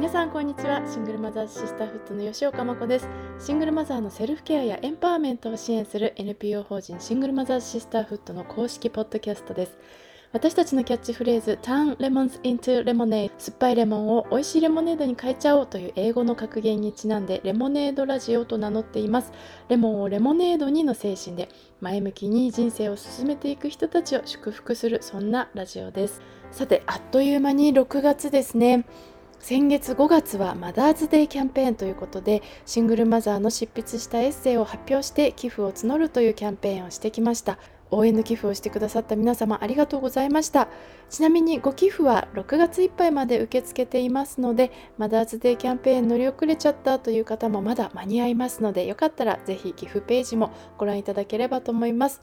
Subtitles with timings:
[0.00, 0.82] 皆さんこんにちは。
[0.90, 3.08] シングルマザーシスターフットの吉岡真子です。
[3.38, 9.76] シングルマザーのセルフケアやエンパワーメントを支援する NPO 法人シングルマザーシスターフットの公式ポッドキャストです。
[10.32, 19.32] 私たちのキャッチフレーズ Turn Lemons into Lemonade 酸っぱいレモンを美味しいレモネードに変えちゃおうという英語の格言にちなんでレモネードラジオと名乗っています。
[19.68, 21.50] レモンをレモネードにの精神で
[21.82, 26.22] 前向きに人生を進めていく人たちを祝福するそんなラジオです。
[26.52, 28.86] さてあっという間に6月ですね。
[29.40, 37.58] 先月5月はマダーズデイキャンペーンということでシングルマザーの執筆したエッセイを発表して寄付を募るというキャンペーンをしてきました。
[37.90, 40.68] 応援の寄付をしてくださった皆様ありがとうございました。
[41.08, 52.22] ちなみにご寄付は6月いっぱいまで受け付けていますのでマダーズデーキャンペーン乗り遅れちゃったという方もまだ間に合いますのでよかったらぜひ寄付ページもご覧いただければと思います。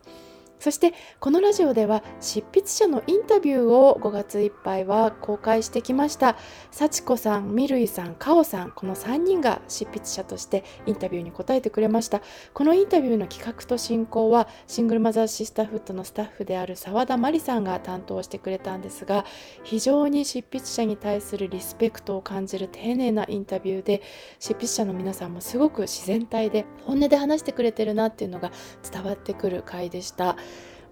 [0.60, 6.38] そしてこのラジオでは執筆者のインタビューを5月いっぱいは公開してきました。
[6.72, 12.22] 幸子さん、みるいさん、かおさんこの3人が執筆者としてインタビューに答えてくれました。
[12.54, 19.26] このインタビューの企画と進行はシングルマザーシスターフットのスタッフである澤田真理さんが担当してくれたんですが
[19.64, 24.02] 非常に執筆者に対するリスペクトを感じる丁寧なインタビューで
[24.40, 28.52] 執筆者の皆さんもすごく自然体で本音で話してくれてるなっていうのが
[28.90, 30.38] 伝わってくる回でした。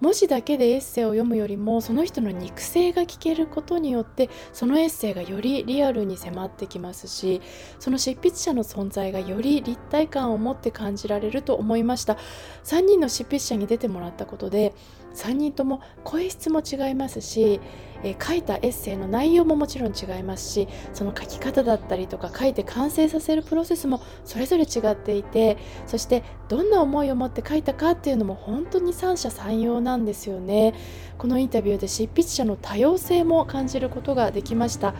[0.06, 7.42] 文字だけでエッセイを読むよりもその人の肉声が聞けることによってそのエッセイがよりリアルに迫ってきますし
[7.80, 12.20] その執筆者の存在がより立体感を持って感じられると思いました。
[12.66, 14.76] 3人の執筆者に出てもらったことで
[15.16, 17.60] 3人とも声質も違いますし、
[18.06, 30.76] え、書いたエッセイの内容ももちろん違いますしその書き方だったりとか書いて完成させるプロセスもそれぞれ違っていてそしてどんな思いを持って書いたかっていうのも本当に三者三様なんですよね。
[31.18, 34.94] このインタビューで執筆者の多様性も感じることができました。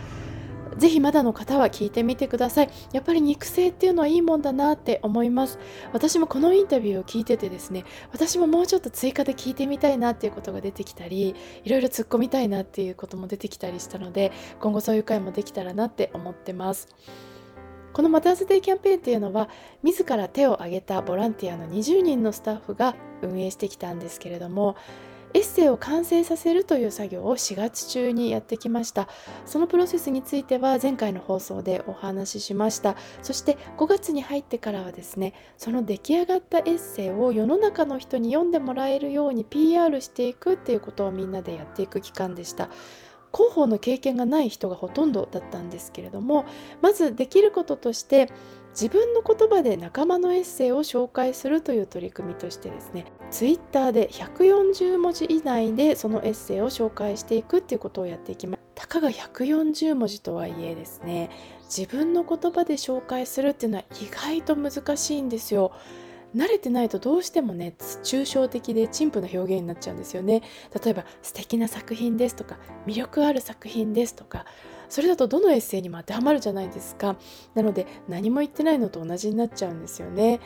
[0.78, 2.70] ぜひまだの方は聞いてみてください。
[2.92, 5.58] やっぱり肉声っていうのはいいもんだなって思います。
[5.92, 11.34] 私もこのインタビューを聞いててですね私ももうちょっと追加で聞いてみたいなっていうことが出てきたり
[11.64, 16.88] いろいろ突っ込みたいなっていうことも出てきたりしたので今後そういう回もできたらなって思ってます。
[17.92, 19.48] このマターズデーキャンペーンっていうのは
[19.82, 24.76] 自ら手を挙げたボランティアの20人のスタッフが運営してきたんですけれども
[25.36, 29.06] エッセイを完成させるという作業を4月中にやってきました。
[29.44, 32.96] そのプロセスについては前回の放送でお話ししました。
[33.20, 42.70] そして5月に入ってからはですねその出来上がったエッセイを世の中の人に読んでもらえるように PR していくっていうことをみんなでやっていく期間でした。
[43.34, 46.46] 広報の経験がない人がほとんどだったんですけれども
[46.80, 48.30] まずできることとして
[48.78, 58.62] 自分の言葉で仲間のエッセイを紹介するという取り組みとしてですねツイッターで140文字以内でそのエッセイを紹介していくっていうことをやっていきます。
[58.74, 61.30] たかが140文字とはいえですね
[61.64, 65.72] 自分の言葉で紹介するっていうのは意外と難しいんですよ。
[66.34, 70.42] 慣れてないとどうしてもね抽象的で陳腐な表現になっちゃうんですよね。
[70.84, 74.44] 例えば素敵な作品ですとか魅力ある作品ですとか
[74.88, 77.16] それだとどのエッセイにも当てはまるじゃないですか。
[77.54, 80.40] なので何も言ってないのと同じになっちゃうんですよね。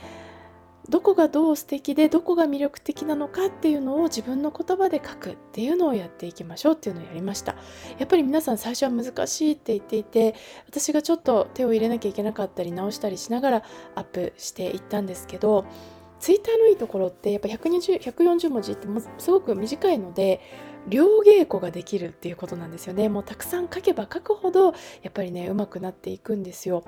[0.89, 7.55] どこがどう素敵でどこが魅力的なのかっていうのを自分の言葉で書くっていうのをやっていきましょうっていうのをやりました。
[7.99, 10.35] やっぱり皆さん最初は難しいって言っていて
[10.67, 13.63] 私がちょっと手を入れなきゃいけなかったり直したりしながら
[13.95, 15.65] アップしていったんですけど
[16.19, 18.87] ツイッターのいいところってやっぱ120 140文字って
[19.19, 20.41] すごく短いので
[20.89, 23.09] 両稽古ができるっていうことなんですよね。
[23.09, 24.73] もうたくさん書けば書くほどや
[25.09, 26.85] っぱりね上手くなっていくんですよ。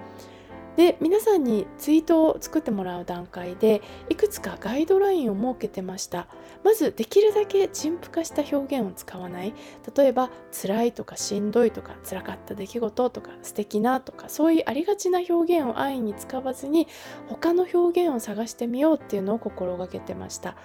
[0.77, 6.29] で皆さんにツイートを作ってもらう段階でいくつかガイドラインを設けてました。
[6.65, 9.53] まずできるだけ陳腐化した表現を使わない。
[9.95, 16.89] 例えば辛いとかしんどいとか辛かった出来事とか素敵なとかそういうありがちな表現を安易に使わずに
[17.29, 20.57] 他の表現を探してみようっていうのを心がけてました。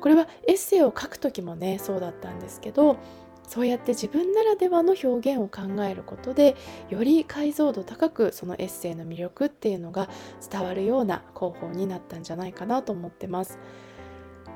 [0.00, 2.96] これはエッセイを書く時もねそうだったんですけど
[3.50, 6.54] そうやって自分ならではの表現を考えることで
[6.88, 10.08] より解像度高くそのエッセイの魅力っていうのが
[10.48, 13.58] 伝わるような広報になったんじゃないかなと思ってます。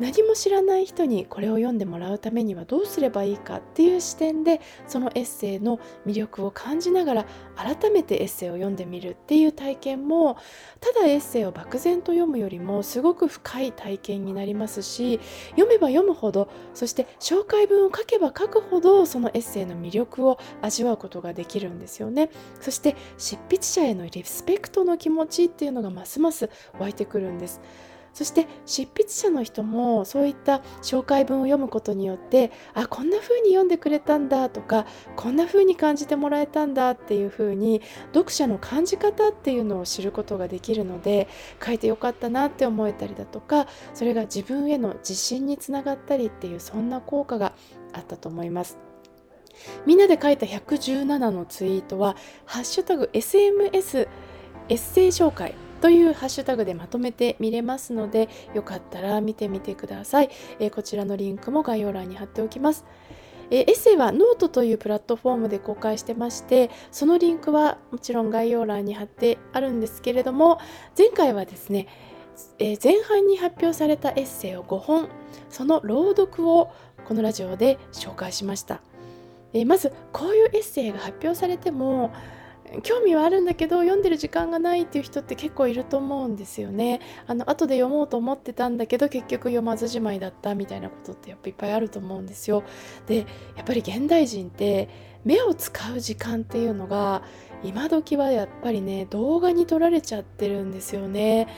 [0.00, 7.26] 何も知らない人にこれを読んでもらうためにはどうすればいいかっていう視点でそのエッセイの魅力を感じながら
[7.56, 10.36] 改めてエッセイを読んでみるっていう体験も
[10.80, 15.20] ただエッセイを漠然と読むよりもすごく深い体験になりますし
[15.50, 22.30] 読めば読むほどそして紹介文を書けば書くほどそのエッセイの魅力を味わうことができるんですよね。
[22.60, 27.60] そして執筆者へのリスペクトの気持ちっていうのがますます湧いてくるんです。
[28.14, 37.82] そして執筆者の人もそういった紹介文を読むことによってあこんな風に読んでくれたんだとかこんな風に感じてもらえたんだっていう風に
[38.14, 41.28] 読者の感じ方っていうのを知ることができるので
[41.64, 47.52] 書いてよかったなって思えたりだとかそれが自分への自信につながったりっていうそんな効果が
[47.92, 48.78] あったと思います。
[49.86, 54.08] みんなで書いた117のツイートは「ハッシュタグ #SMS
[54.68, 62.86] エッセイ紹介」というハッシュタグでまとめて見れますのでよかったら見てみてください、えー、こちらのリンクも概要欄に貼っておきます。
[63.50, 70.58] えエッセイはノートというプラットフォームで公開してましてそのリンクはもちろん概要欄に貼ってあるんですけれども
[70.96, 71.86] 前回はですね、
[72.58, 75.10] え前半に発表されたエッセイを5本
[75.50, 76.72] その朗読を
[77.04, 78.80] このラジオで紹介しました、
[79.52, 82.10] えまずこういうエッセイが発表されても
[82.82, 87.00] 興味はあるんだけど読んでる時間がないっていう人って結構いると思うんですよね。
[87.26, 92.62] あの後で読もうと思ってたんだけど結局読まずじまいだったみたいなことってやっぱいっぱいあると思うんですよ。
[93.06, 93.26] で
[93.56, 94.88] やっぱり現代人って
[95.24, 97.22] 目を使う時間っていうのが
[97.62, 101.48] 今時はやっぱりね動画に撮られちゃってるんですよね。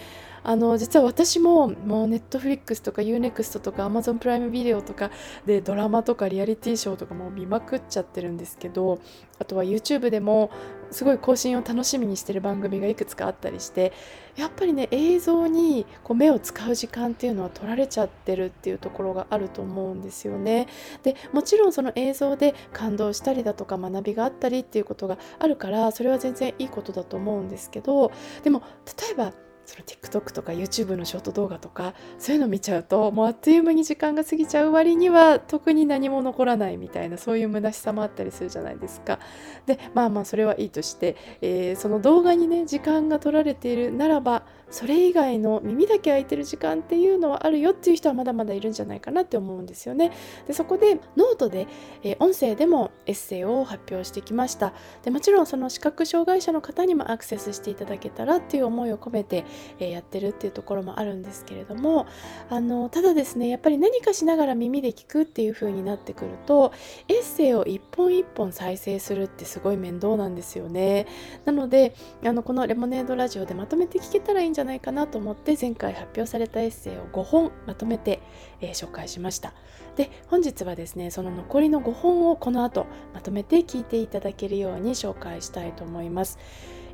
[0.48, 5.10] あの実は私ももうネットフリックスとか UNEXT とか Amazon プライムビデオとか
[5.44, 9.00] でドラマとかリアリティショーとかも見まくっちゃってるんですけど
[9.40, 10.52] あとは YouTube でも
[10.92, 13.92] すごい更新を楽しみにしてる番組がいくつかあったりして
[14.36, 20.68] やっぱりね映像にこう目を使う時間っていうのは取られちゃってるっていうところがあると思うんですよね。
[21.02, 28.12] でもちろんその映像で感動したりだとか学びがあったりっていうことがあるからそれは全然いいことだと思うんですけど
[28.44, 29.32] でも例えば
[29.66, 39.18] その TikTok とか YouTube のショート動画とかそういうの見ちゃうともうあっという間に時間が過ぎちゃう割には特に何も残らないみたいなそういう虚しさもあったりするじゃないですか。
[39.66, 50.12] でまあまあそれはいいとして、えー、その動画にね時間が取られているならばそれ以外の耳だけ開いてる時間っていうのはあるよっていう人はまだまだいるんじゃないかなって思うんですよね。
[50.46, 51.68] でそこでノートで、
[52.02, 54.72] えー、音声でもエッセイを発表してきました。
[55.04, 59.44] でもちろんその視覚障害者の方にもアクセスしていただけたらっていう思いを込めて、
[59.78, 62.06] えー、やってるっていうところもあるんですけれども
[62.50, 66.72] あのただですねやっぱり何かしながら耳で聞くっていう風になってくると
[67.08, 71.06] エッセイを一本一本再生するってすごい面倒なんですよね。
[71.44, 78.20] なのであのこのレモネードラジオでまとめて聞けたらいいんじゃないかなと思って前回発表されたエッセイを5本まとめて、
[78.60, 79.52] えー、紹介しました。
[79.96, 86.38] で本日はですねその残りの5本をこの後まとめて聞いていただけるように紹介したいと思います。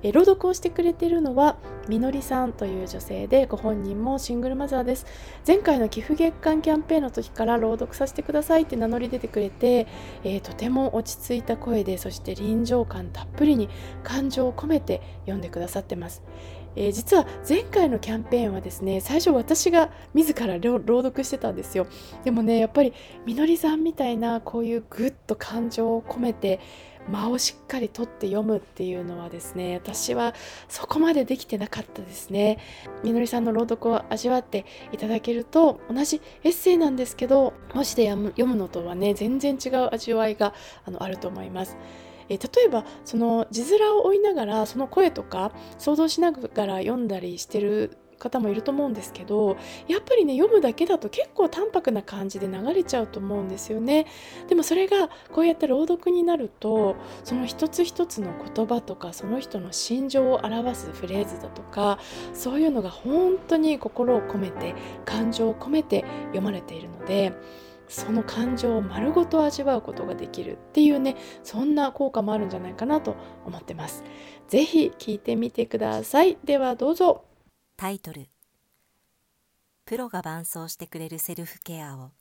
[0.04, 1.56] え朗読をしてくれているのは
[1.88, 5.06] みのりさんという女性でご本人もシングルマザーです。
[5.46, 9.86] 前回の寄付月間キャンペーンの時から朗読させてくださいって名乗り出てくれて、
[10.24, 13.68] えー、とても落ち着いた声でそして臨場感たっぷりに
[14.02, 16.22] 感情を込めて読んでくださってます。
[16.76, 21.86] えー、実は前回のキャンペーンはですね最初私が自ら朗読してたんですよ。
[22.24, 22.92] でもねやっぱり
[23.26, 26.60] みのりさんみたいなこういうぐっと感情を込めて
[27.08, 30.34] 間をしっかりとって読むっていうのはですね私は
[30.68, 32.58] そこまでできてなかったですね。
[33.02, 40.54] みのりさんの朗読を味わっていただけると同じエッセイなんですけど文字で読むのとはね全然違う味わいが
[40.84, 41.76] あのあると思います。
[42.32, 49.56] えー、例えばその字面を追いながらその声とか想像しながら読んだりしてる方もいると思うんですけど
[49.88, 54.06] やっぱりね読むだけだと結構淡白な感じで流れちゃうと思うんですよね。
[54.48, 56.94] でもそれがこうやって朗読になると
[57.24, 61.98] その一つ一つの言葉とかその人の心情を表すフレーズだとか
[62.32, 67.32] そういうのが本当に心を込めて感情を込めて読まれているので
[67.92, 74.02] その感情を丸ごと味わうことができるっていうねそんな効果もあるんじゃないかなと思ってます。
[74.48, 76.38] 是非聞いてみてください。
[76.44, 77.24] ではどうぞ。
[77.76, 78.28] タイトル。
[79.84, 82.12] プロが伴走してくれるセルフケアを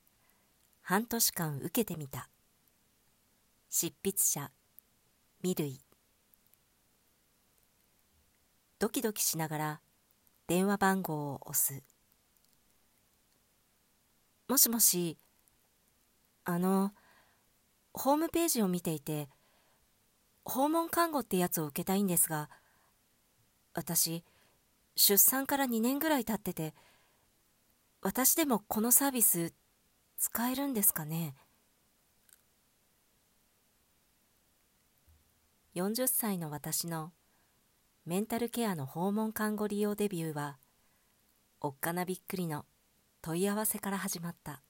[0.82, 2.30] 半年間受けてみた。
[3.70, 4.52] 執筆者
[5.42, 5.80] ミルイ。
[8.78, 9.82] ドキドキしながら
[10.48, 11.82] 電話番号を押す。
[14.50, 15.18] もしもし
[16.44, 16.92] あの
[17.94, 19.30] ホームページを見ていて
[20.44, 22.50] 訪問看護ってやつを受けたいんですが
[23.74, 24.24] 私
[24.96, 26.74] 出産から2年ぐらい経ってて
[28.02, 29.54] 私でもこのサービス
[30.18, 31.36] 使えるんですかね
[35.76, 37.12] ？40歳の私の
[38.06, 40.58] メンタルケアの訪問看護利用デビューは
[41.62, 42.66] おっかなびっくりの
[43.22, 44.64] 問い合わせから始まった。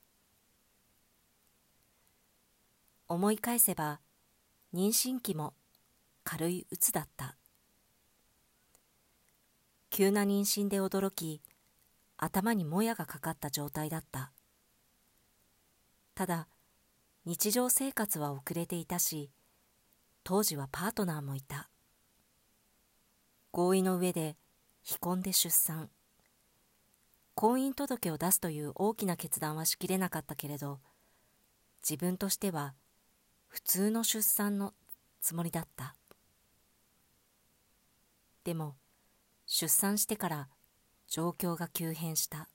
[3.12, 4.00] 思い返せば
[4.74, 5.54] 妊娠期も
[6.24, 7.36] 軽いうつだった。
[9.90, 11.42] 急な妊娠で驚き
[12.16, 14.32] 頭にもやがかかった状態だった。
[16.16, 16.48] ただ
[17.26, 19.30] 日常生活は遅れていたし
[20.24, 21.70] 当時はパートナーもいた。
[23.52, 24.38] 合意の上で
[24.84, 25.90] 非婚で出産。
[27.36, 30.80] 婚姻届を出すという大きな決断はしきれなかったけれど
[31.82, 32.74] 自分としては
[33.52, 34.74] 普通の出産の
[35.20, 35.94] つもりだった。
[38.46, 38.78] でも
[39.46, 40.48] 出産してから
[41.10, 42.48] 状況が急変した。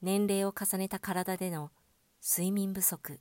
[0.00, 1.70] 年齢を重ねた体での
[2.26, 3.20] 睡眠不足。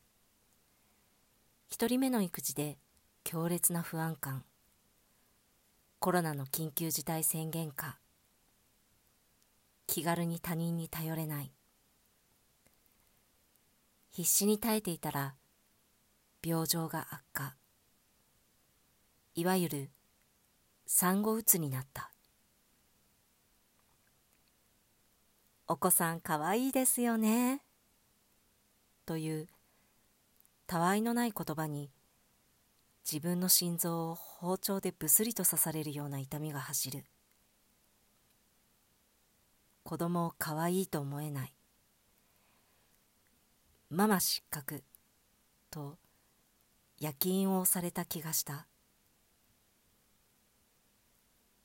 [1.67, 2.77] 一人目の育児で
[3.25, 4.45] 強烈な不安感。
[5.99, 7.99] コロナの緊急事態宣言下。
[9.87, 11.51] 気軽に他人に頼れない。
[14.17, 15.35] 必死に耐えていたら
[16.43, 17.55] 病状が悪化。
[19.35, 19.91] いわゆる
[20.87, 22.11] 産後うつになった。
[25.67, 27.61] お子さんかわいいですよね。
[29.05, 29.47] という
[30.65, 31.91] たわいのない言葉に
[33.05, 37.05] 自分の心臓を包丁でぶすりと刺されるような痛みが走る。
[39.83, 41.56] 子供を可愛いと思えない。
[43.89, 44.83] ママ失格
[45.71, 45.97] と
[46.99, 48.67] 夜勤をされた気がした。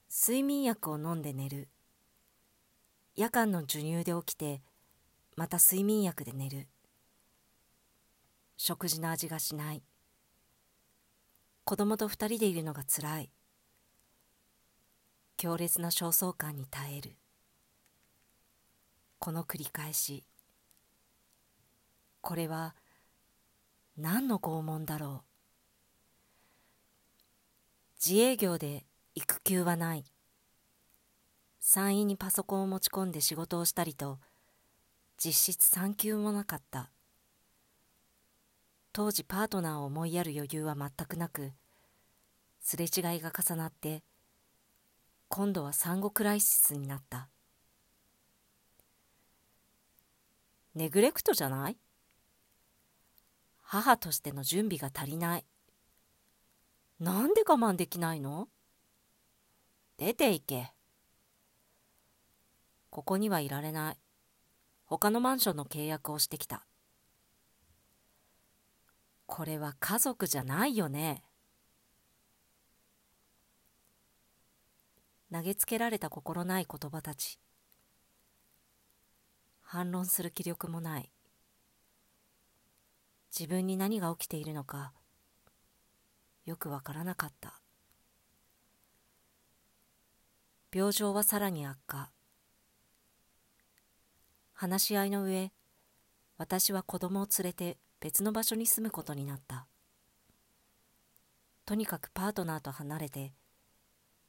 [0.08, 1.68] 睡眠薬を飲んで寝る。
[3.16, 4.62] 夜間の授乳で起きて
[5.34, 6.68] また睡眠薬で寝る。
[8.56, 9.82] 食事の味がしない。
[11.64, 13.32] 子供と二人でいるのがつらい。
[15.36, 17.16] 強烈な焦燥感に耐える。
[19.18, 20.22] この繰り返し。
[22.22, 22.74] これは
[23.98, 25.24] 何の拷問だろ
[27.98, 28.04] う？
[28.04, 30.04] 自営業で育休はない。
[31.60, 34.18] 産院にパソコンを持ち込んで仕事をしたりと
[35.18, 36.90] 実質産休もなかった。
[38.92, 41.52] 当時パートナーを思いやる余裕は全くなく
[42.60, 44.02] すれ違いが重なって
[45.28, 47.28] 今度は産後クライシスになった。
[50.74, 51.76] ネグレクトじゃない？
[53.74, 55.46] 母としての準備が足りない。
[57.00, 58.48] なんで我慢できないの？
[59.96, 60.74] 出て行け。
[62.90, 63.96] ここにはいられない。
[64.84, 66.66] 他のマンションの契約をしてきた。
[69.24, 71.22] これは家族じゃないよね。
[75.32, 77.38] 投げつけられた心ない言葉たち。
[79.62, 81.10] 反論する気力もない。
[83.38, 84.92] 自分に何が起きているのか
[86.44, 87.60] よくわからなかった。
[90.74, 92.10] 病状はさらに悪化。
[94.52, 95.50] 話し合いの上
[96.36, 99.66] 私は子供を連れて別の場所に住むことになった。
[101.64, 103.32] とにかくパートナーと離れて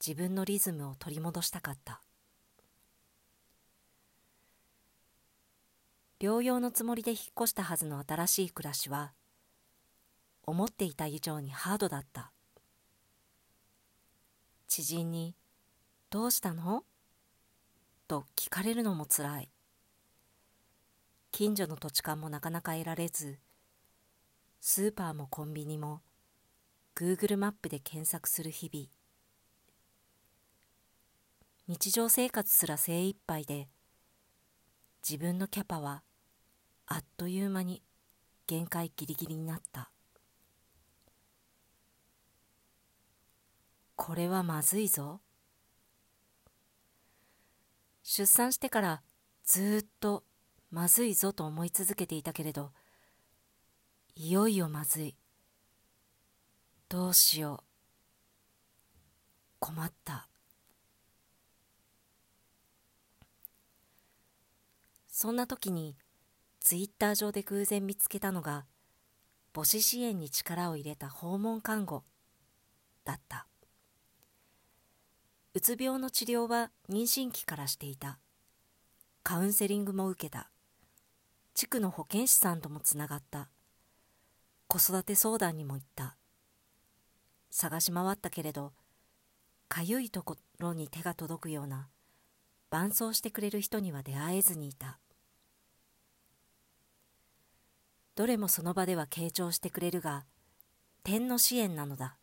[0.06, 2.02] 自分のリズムを取り戻したかった。
[6.24, 9.12] 療養のつもりで引っ越したはずの新しい暮らしは
[10.44, 12.32] 思っていた以上にハードだった。
[14.70, 15.36] 知人に
[16.10, 16.86] 「どうしたの?」
[18.08, 19.52] と聞かれるのもつらい。
[21.32, 23.38] 近所の土地勘もなかなか得られず
[24.62, 26.04] スーパーもコンビニも
[26.96, 28.88] Google マップで検索する日々。
[31.68, 33.68] 日常生活すら精一杯で
[35.06, 36.02] 自分のキャパは
[36.88, 37.82] あっという間に
[38.48, 39.90] 限界ギリギリになった。
[43.96, 45.22] これはまずいぞ。
[48.04, 49.02] 出産してから
[49.46, 50.24] ずっと
[50.72, 52.72] まずいぞと思い続けていたけれど
[54.16, 55.16] いよいよまずい。
[56.90, 57.64] どうしよう。
[59.60, 60.28] 困った。
[65.08, 65.96] そんな時に
[66.64, 68.66] ツイッター上で偶然見つけたのが
[69.54, 72.06] 母子支援に力を入れた訪問看護
[73.04, 73.48] だった。
[75.54, 78.18] うつ病の治療は妊娠期からしていた。
[79.24, 80.50] カウンセリングも受けた。
[81.54, 83.50] 地区の保健師さんともつながった。
[84.68, 86.16] 子育て相談にも行った。
[87.52, 88.72] 探し回ったけれど
[89.68, 91.90] かゆいところに手が届くような
[92.72, 94.98] 伴走してくれる人には出会えずにいた。
[98.16, 100.26] どれもその場では傾聴してくれるが
[101.04, 102.18] 天の支援なのだ。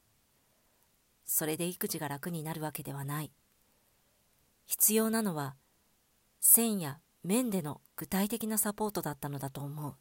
[1.25, 3.33] それで育児が楽になるわけではない。
[4.67, 5.57] 必要なのは
[6.41, 9.95] 線や面での具体的なサポートだったのだと思う。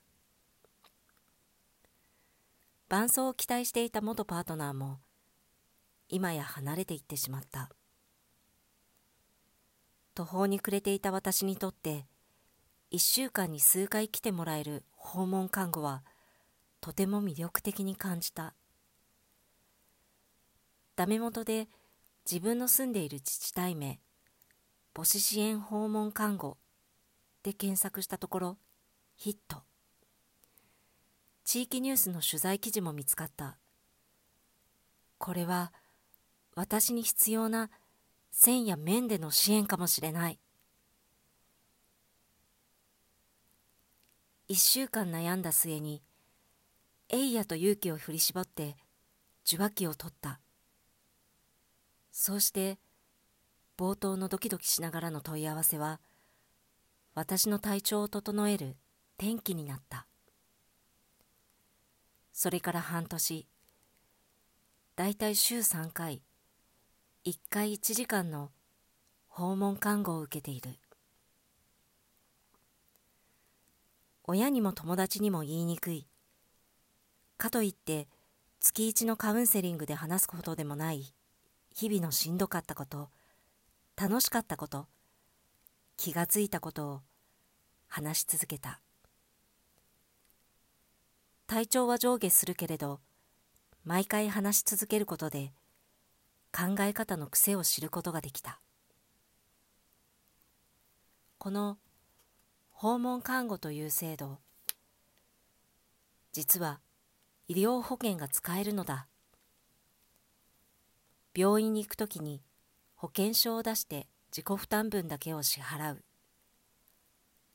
[2.87, 4.99] 伴走を期待していた元パートナーも
[6.07, 7.69] 今や離れていってしまった。
[10.13, 12.05] 途方に暮れていた私にとって
[12.91, 16.03] 1週間に数回来てもらえる訪問看護は
[16.81, 18.55] とても魅力的に感じた。
[20.95, 21.67] ダメ元で
[22.29, 23.99] 自分の住んでいる自治体名
[24.93, 26.57] 母子支援訪問看護
[27.43, 28.57] で検索したところ
[29.15, 29.63] ヒット。
[31.43, 33.57] 地域ニュースの取材記事も見つかった。
[35.17, 35.71] これは
[36.55, 37.69] 私に必要な
[38.31, 40.39] 線や面での支援かもしれない。
[44.51, 46.01] 一週間悩んだ末に
[47.07, 48.77] えいやと勇気を振り絞って
[49.45, 50.39] 受話器を取った。
[52.11, 52.79] そうして
[53.77, 55.99] 冒頭のドキドキしながらの問い合わせは
[57.13, 58.75] 私の体調を整える
[59.19, 60.07] 転機になった。
[62.33, 63.47] それから半年
[64.95, 66.23] だいたい週3回
[67.23, 68.49] 1回1時間の
[69.27, 70.79] 訪問看護を受けている。
[74.31, 76.05] 親にも友達にも言いにくい。
[77.39, 78.07] かといって
[78.59, 81.15] 月一のカウンセリングで話すことでもない。
[81.73, 83.09] 日々のしんどかったこと
[83.99, 84.85] 楽しかったこと
[85.97, 87.01] 気がついたことを
[87.87, 88.81] 話し続けた。
[91.47, 92.99] 体調は上下するけれど
[93.83, 95.53] 毎回話し続けることで
[96.55, 98.61] 考え方の癖を知ることができた。
[101.39, 101.79] この
[102.81, 104.37] 訪問看護という制度
[106.31, 106.79] 実は
[107.49, 109.09] 医療保険が使えるのだ。
[111.35, 112.41] 病院に行くときに
[112.95, 116.05] 保険証を出して自己負担分だけを支払う。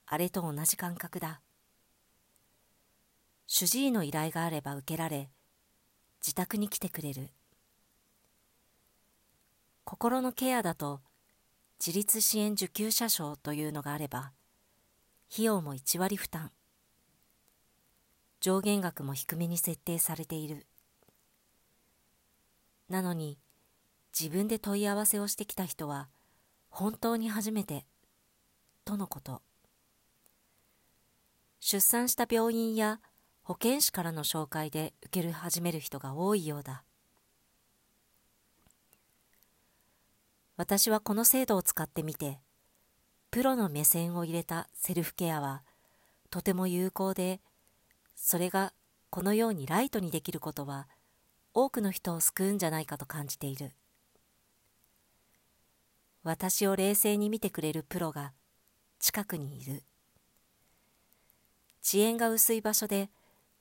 [0.04, 1.40] あれと同じ感覚だ。
[3.46, 5.30] 主治医の依頼があれば受けられ
[6.20, 7.30] 自宅に来てくれる。
[9.84, 11.00] 心のケアだと
[11.80, 14.34] 自立支援受給者証というのがあれば
[15.32, 16.52] 費用も1割負担。
[18.40, 20.66] 上限額も低めに設定されている。
[22.88, 23.38] なのに
[24.18, 26.08] 自分で問い合わせをしてきた人は
[26.68, 27.86] 本当に初めて
[28.84, 29.42] とのこと。
[31.58, 33.00] 出産した病院や
[33.42, 36.84] 保健師からの紹介で受ける始める人が多いようだ。
[40.56, 42.38] 私はこの制度を使ってみて
[43.34, 45.64] プロの目線を入れたセルフケアは
[46.30, 47.40] とても有効で
[48.14, 48.72] それが
[49.10, 50.86] このようにライトにできることは
[51.52, 53.72] 多くの人を救うんじゃないかと感じている。
[56.22, 58.30] 私を冷静に見てくれるプロが
[59.00, 59.82] 近くにいる。
[61.84, 63.10] 遅延が薄い場所で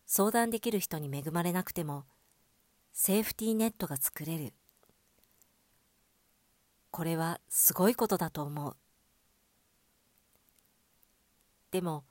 [0.06, 2.04] 相談できる人に恵まれなくても
[2.92, 4.54] セーフティーネットが作れる。
[6.92, 8.76] これはすごいことだと思う。
[11.74, 12.04] でも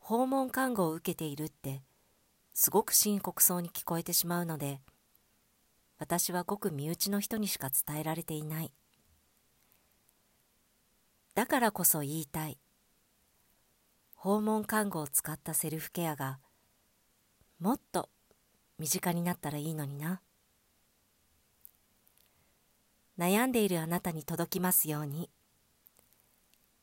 [0.00, 1.80] 訪問看護を受けているって
[2.52, 4.82] すごく深刻そうに聞こえてしまうので
[5.98, 8.72] 私はごく身内の人にしか伝えられていない。
[11.34, 12.58] だからこそ言いたい。
[14.16, 16.40] 訪問看護を使ったセルフケアが
[17.60, 18.08] もっと
[18.80, 20.20] 身近になったらいいのにな。
[23.16, 25.30] 悩んでいるあなたに届きますように。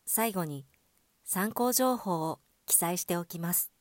[0.06, 0.66] 最後に
[1.32, 3.72] 参考情報を記載しておきます。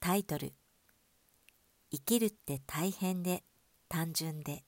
[0.00, 0.54] タイトル
[1.92, 3.44] 「生きるって大変で
[3.90, 4.64] 単純で」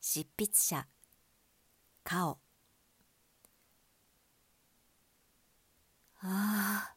[0.00, 0.86] 執筆者。
[2.04, 2.38] カオ。
[6.20, 6.96] ああ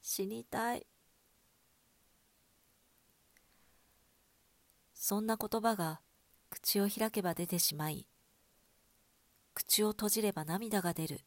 [0.00, 0.84] 死にたい。
[5.06, 6.00] そんな言葉が
[6.48, 8.06] 口を開けば出てしまい
[9.52, 11.20] 口を閉じれば涙が出る。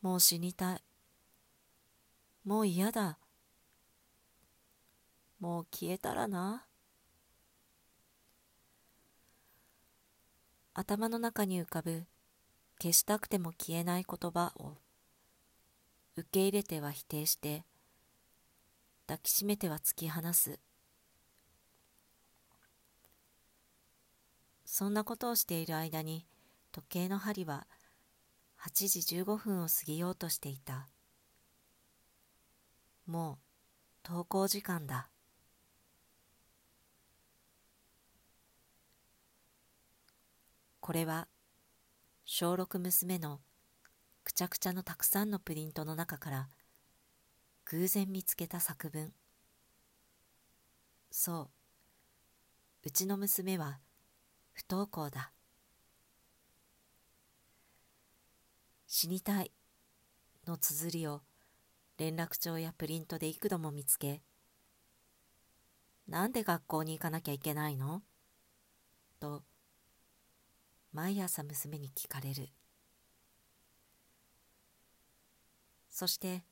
[0.00, 0.82] もう死にたい。
[2.44, 3.18] もう嫌だ。
[5.40, 6.66] もう消えたらな。
[10.72, 12.04] 頭の中に浮かぶ
[12.80, 14.76] 消したくても消えない言葉を
[16.14, 17.64] 受け入れては否定して
[19.08, 20.60] 抱きしめては突き放す。
[24.74, 26.24] そんなことをしている間に
[26.72, 27.66] 時計の針は
[28.58, 30.88] 8時15分を過ぎようとしていた。
[33.04, 35.10] もう登校時間だ。
[40.80, 41.28] これは
[42.24, 43.40] 小6娘の
[44.24, 46.48] くちゃくちゃのたくさんのプリントの中から
[47.66, 49.12] 偶然見つけた作文。
[51.10, 51.50] そ
[52.82, 53.78] ううちの娘は
[54.52, 55.32] 「不登校だ。
[58.86, 59.50] 死にたい
[60.46, 61.22] の綴りを
[61.98, 64.22] 連絡帳やプリントで幾度も見つけ
[66.06, 68.02] なんで学校に行かなきゃいけないの？
[69.20, 69.44] と
[70.92, 72.48] 毎朝娘に聞かれる。
[75.88, 76.42] そして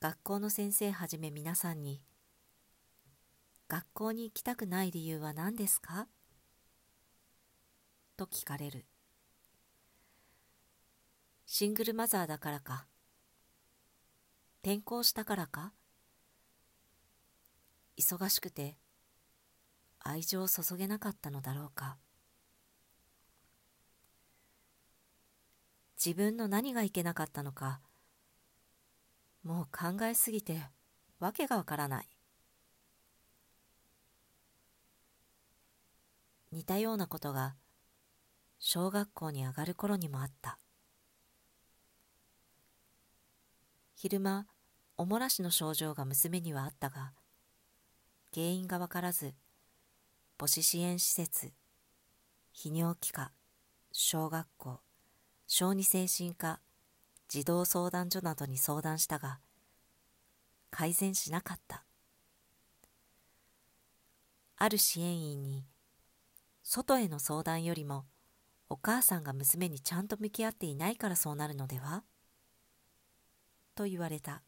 [0.00, 2.02] 学校の先生はじめ皆さんに
[3.68, 6.08] 学校に行きたくない理由は何ですか？
[8.16, 8.86] と聞かれる。
[11.44, 12.86] シングルマザーだからか。
[14.62, 15.72] 転校したからか。
[17.96, 18.76] 忙しくて
[20.00, 21.98] 愛情を注げなかったのだろうか。
[26.04, 27.80] 自分の何がいけなかったのか
[29.42, 30.62] もう考えすぎて
[31.20, 32.08] わけがわからない。
[36.52, 37.54] 似たようなことが
[38.68, 40.58] 小学校に上がる頃にもあった。
[43.94, 44.48] 昼間
[44.96, 47.12] おもらしの症状が娘にはあったが
[48.34, 49.36] 原因がわからず
[50.36, 51.52] 母子支援施設
[52.56, 53.30] 泌尿器科
[53.92, 54.80] 小学校
[55.46, 56.58] 小児精神科
[57.28, 59.38] 児童相談所などに相談したが
[60.72, 61.84] 改善しなかった。
[64.56, 65.64] ある支援員に
[66.64, 68.06] 外への相談よりも
[68.68, 72.02] お母さんが娘にちゃんと向き合っていないからそうなるのでは？
[73.74, 74.42] と言われた。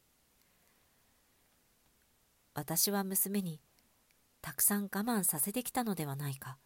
[2.55, 3.61] 私は娘に
[4.43, 6.59] たくさん我慢させてきたのではないか。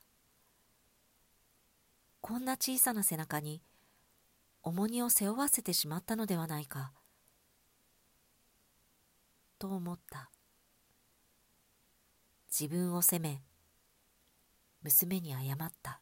[2.20, 3.62] こんな小さな背中に
[4.62, 6.92] 重荷を背負わせてしまったのではないか。
[9.58, 10.30] と思った。
[12.48, 13.42] 自分を責め
[14.82, 16.01] 娘に謝った。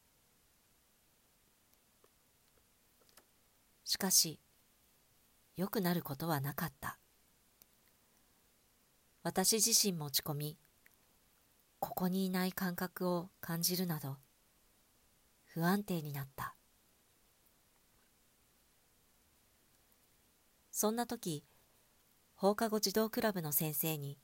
[3.90, 4.38] しかし
[5.56, 7.00] 良くなることはなかった。
[9.24, 10.58] 私自身も落ち込み
[11.80, 14.18] ここにいない感覚を感じるなど
[15.44, 16.54] 不安定になった。
[20.70, 21.42] そんな時
[22.36, 24.20] 放課後児童クラブの先生に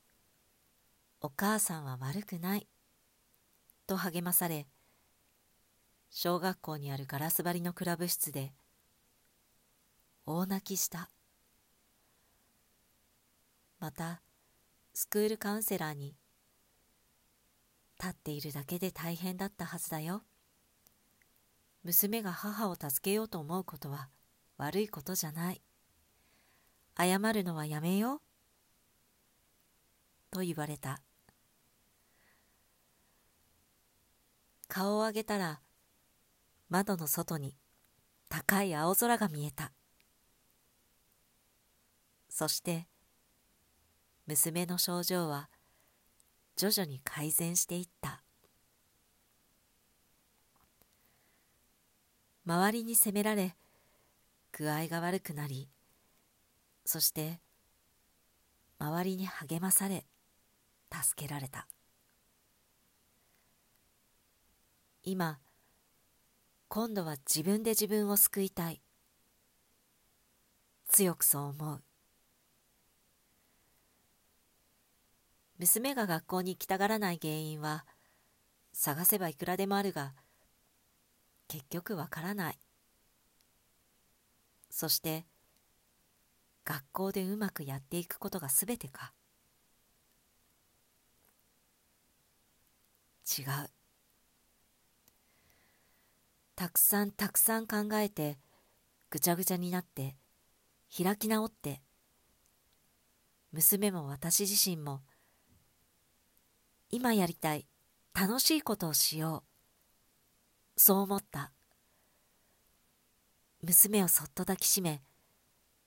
[1.22, 2.68] 「お母さんは悪くない」
[3.88, 4.66] と励まされ
[6.10, 8.52] 小学校にあるガラス張りのクラブ室で
[10.24, 11.10] 大泣きした。
[13.80, 14.22] また
[14.94, 16.14] スクールカウンセラーに
[17.98, 20.22] 立っているだけで大変だったはずだよ。
[21.82, 24.08] 娘が母を助けようと思うことは
[24.56, 25.60] 悪いことじゃない。
[26.96, 28.20] 謝るのはやめよう。
[30.30, 31.00] と言われた。
[34.68, 35.60] 顔を上げたら
[36.70, 37.56] 窓の外に
[38.28, 39.72] 高い青空が見えた。
[42.32, 42.86] そして
[44.26, 45.50] 娘の症状は
[46.56, 48.22] 徐々に改善していった。
[52.46, 53.54] 周りに責められ
[54.50, 55.68] 具合が悪くなり
[56.84, 57.38] そして
[58.80, 60.06] 周りに励まされ
[60.90, 61.68] 助けられた。
[65.04, 65.38] 今
[66.68, 68.80] 今度は自分で自分を救いたい。
[70.88, 71.82] 強くそう思う。
[75.62, 77.84] 娘が学校に行きたがらない原因は
[78.72, 80.12] 探せばいくらでもあるが
[81.46, 82.58] 結局わからない。
[84.70, 85.24] そして
[86.64, 89.12] 学校でうまくやっていくことが全てか。
[93.38, 93.70] 違う。
[96.56, 98.36] たくさんたくさん考えて
[99.10, 100.16] ぐちゃぐちゃになって
[100.96, 101.82] 開き直って
[103.52, 105.02] 娘も私自身も
[106.94, 107.66] 今やりたい
[108.14, 109.44] 楽しいことをしよ
[110.76, 110.80] う。
[110.80, 111.50] そう思った。
[113.62, 115.00] 娘をそっと抱きしめ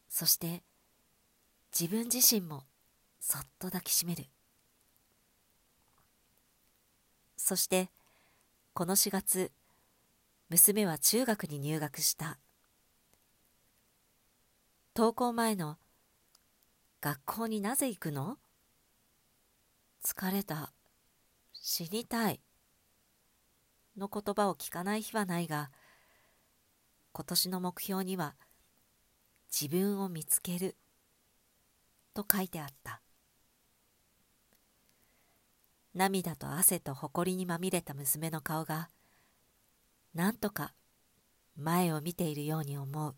[0.10, 0.64] そして
[1.78, 2.64] 自分自身も
[3.20, 4.26] そっと抱きしめる。
[7.38, 7.92] そして
[8.74, 9.52] この4月
[10.50, 12.40] 娘は中学に入学した。
[14.96, 15.78] 登校前の
[17.02, 18.40] 「学校になぜ行くの?」
[20.04, 20.75] 疲れた。
[21.68, 22.40] 死にたい
[23.98, 25.72] の言葉を聞かない日はないが、
[27.12, 28.36] 今年の目標には
[29.52, 30.78] 自分を見つける
[32.14, 33.02] と書いてあった。
[35.96, 38.92] 涙と汗と誇りにまみれた娘の顔が、
[40.14, 40.76] なんとか
[41.58, 43.16] 前を見ているように思う。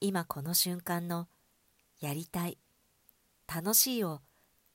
[0.00, 1.28] 今この瞬間の
[2.00, 2.56] やりたい、
[3.46, 4.22] 楽しいを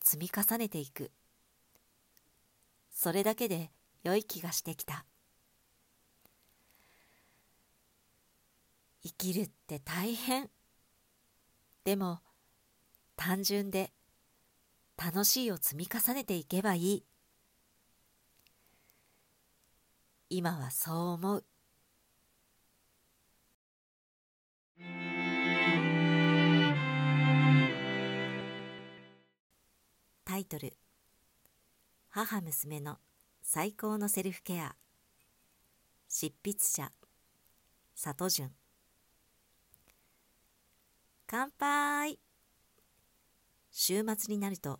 [0.10, 1.12] 積み重ねていく。
[2.89, 3.72] それだけで
[4.04, 5.06] 良い気がしてきた。
[9.04, 10.50] 生きるって大変。
[11.84, 12.22] でも
[13.17, 13.91] 単純で
[14.96, 17.06] 楽しいを積み重ねていけばいい。
[20.30, 21.46] 今はそう思う。
[30.38, 30.71] タイトル。
[32.10, 33.00] 母娘の
[33.41, 34.76] 最高のセルフケア。
[36.08, 36.91] 執筆者。
[37.95, 38.52] 里潤。
[41.26, 42.19] 乾杯。
[43.71, 44.80] 週末になると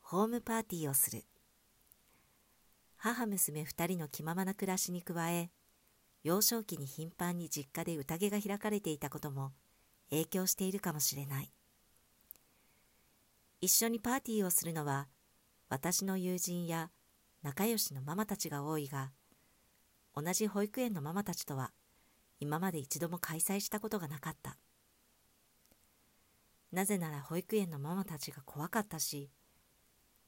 [0.00, 1.24] ホームパーティーをする。
[2.96, 5.50] 母娘二人の気ままな暮らしに加え
[6.22, 9.50] 幼少期に頻繁に実家で宴が開かれていたことも
[10.10, 11.52] 影響しているかもしれない。
[13.62, 15.06] 一緒にパーティーをするのは
[15.68, 16.90] 私の友人や
[17.44, 19.12] 仲良しのママたちが多いが
[20.16, 21.70] 同じ保育園のママたちとは
[22.40, 24.58] 今まで一度も開催したことがなかった。
[26.72, 29.30] なぜなら保育園のママたちが怖かったし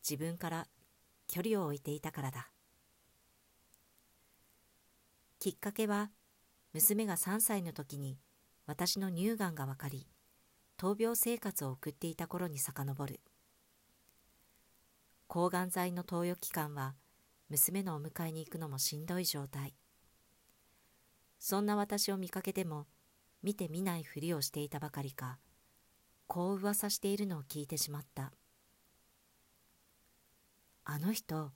[0.09, 0.69] 自分から
[1.27, 2.51] 距離を置いていたからだ。
[5.41, 6.13] きっかけは
[6.73, 8.17] 娘が3歳の時に
[8.67, 10.07] 私の乳がんが分かり
[10.77, 13.21] 闘病生活を送っていた頃に遡る。
[15.27, 16.95] 抗がん剤の投与期間は
[17.49, 19.75] 娘のお迎えに行くのもしんどい状態。
[21.39, 22.87] そんな私を見かけても
[23.43, 25.39] 見て見ないふりをしていたばかりか
[26.27, 28.33] こう噂しているのを聞いてしまった。
[30.85, 31.53] あの人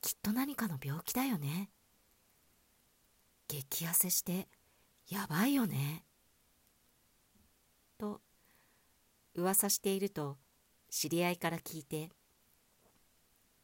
[0.00, 1.70] きっと何かの病気だよね。
[3.48, 4.48] 激痩せして
[5.08, 6.04] やばいよね。
[7.98, 8.20] と
[9.34, 10.38] 噂していると
[10.90, 12.10] 知り合いから聞いて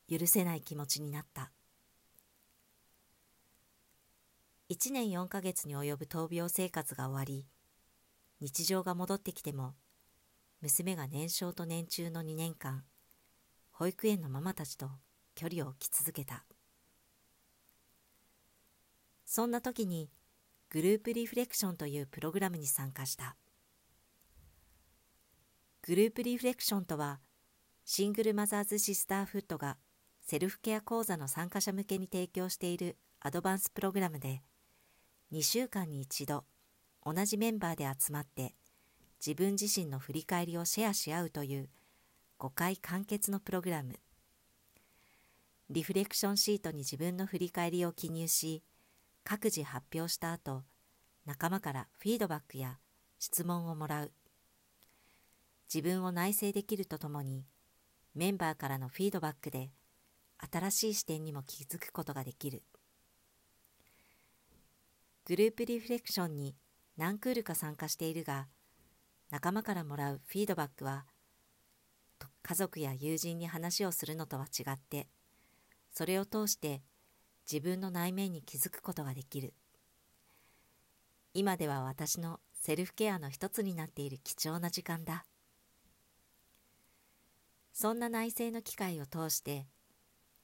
[0.09, 1.53] 許せない気持ちになった。
[4.69, 7.45] 1年4ヶ月に及ぶ闘病生活が終わり
[8.41, 9.75] 日常が戻ってきても
[10.61, 12.85] 娘が年少と年中の2年間
[13.73, 14.91] 保育園のママたちと
[15.35, 16.45] 距離を置き続けた。
[19.25, 20.11] そんな時に
[20.71, 23.37] グループリフレクションというプログラムに参加した。
[25.83, 27.21] グループリフレクションとは
[27.87, 29.79] シングルマザーズシスターフットが
[30.21, 34.43] セルフケア講座の参加者向けに提供しているアドバンスプログラムで
[35.33, 36.45] 2週間に一度
[37.05, 38.55] 同じメンバーで集まって
[39.25, 41.71] 自分自身の振り返りをシェアし合うという
[42.39, 43.99] 5回完結のプログラム。
[45.71, 48.63] リフレクションシートに自分の振り返りを記入し
[49.25, 50.63] 各自発表した後
[51.27, 52.79] 仲間からフィードバックや
[53.19, 54.13] 質問をもらう。
[55.73, 57.45] 自分を内省できるとともに
[58.17, 59.71] メンバーからのフィードバックで
[60.51, 62.63] 新しい視点にも気づくことができる。
[65.27, 66.57] グループリフレクションに
[66.97, 68.49] 何クールか参加しているが
[69.31, 71.05] 仲間からもらうフィードバックは
[72.43, 75.07] 家族や友人に話をするのとは違って
[75.93, 76.83] それを通して
[77.51, 79.55] 自分の内面に気づくことができる。
[81.33, 85.25] 今では私のセルフケアの一つになっている貴重な時間だ。
[87.73, 89.67] そんな内省の機会を通して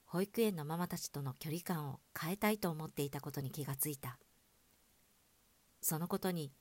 [0.05, 4.17] 保育園のママたちとの距離感を変えたいと思っていたことに気がついた。
[5.81, 6.53] そのことに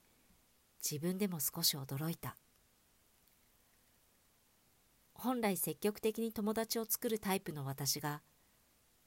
[0.83, 2.37] 自分でも少し驚いた。
[5.15, 8.23] 本来積極的に友達を作るタイプの私が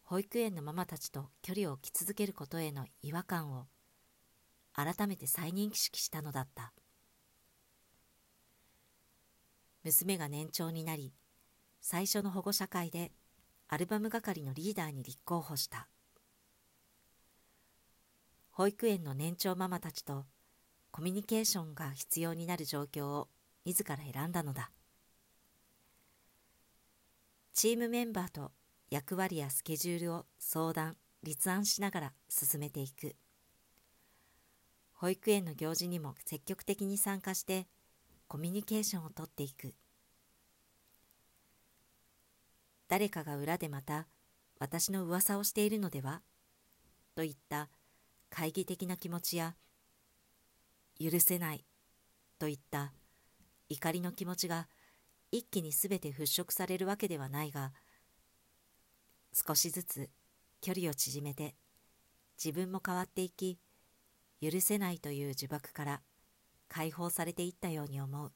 [0.03, 3.67] 保育園のママたちと距離を置き続けることへの違和感を
[4.73, 6.73] 改めて再認識したのだった。
[9.83, 11.13] 娘が年長になり
[11.91, 13.12] 最初の保護者会で
[13.67, 15.88] アルバム係のリーダーに立候補した。
[18.52, 20.28] 保育園の年長ママたちと
[20.91, 23.28] コミュニケーションが必要になる状況を
[23.65, 24.69] 自ら選んだのだ。
[27.56, 28.52] チームメンバーと
[28.91, 33.15] 役割やスケジュールを相談立案しながら進めていく。
[34.93, 37.65] 保育園の行事にも積極的に参加して
[38.28, 39.73] コミュニケーションをとっていく。
[42.89, 44.08] 誰かが裏でまた
[44.60, 46.21] 私の噂をしているのでは？
[47.15, 47.69] といった。
[48.32, 49.56] 懐疑的な気持ちや
[50.99, 51.65] 許せない。
[52.39, 52.91] といった。
[53.69, 54.67] 怒りの気持ちが
[55.32, 57.71] 一気に全て払拭されるわけではないが
[59.34, 60.10] 少しずつ
[60.60, 61.56] 距離を縮めて
[62.43, 63.60] 自分も変わっていき
[64.41, 66.02] 許せないという呪縛から
[66.67, 68.32] 解放されていったように思う。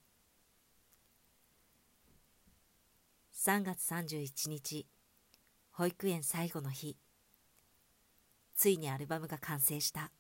[3.45, 4.87] 3月31日
[5.71, 6.95] 保育園最後の日。
[8.55, 10.13] ついにアルバムが完成した。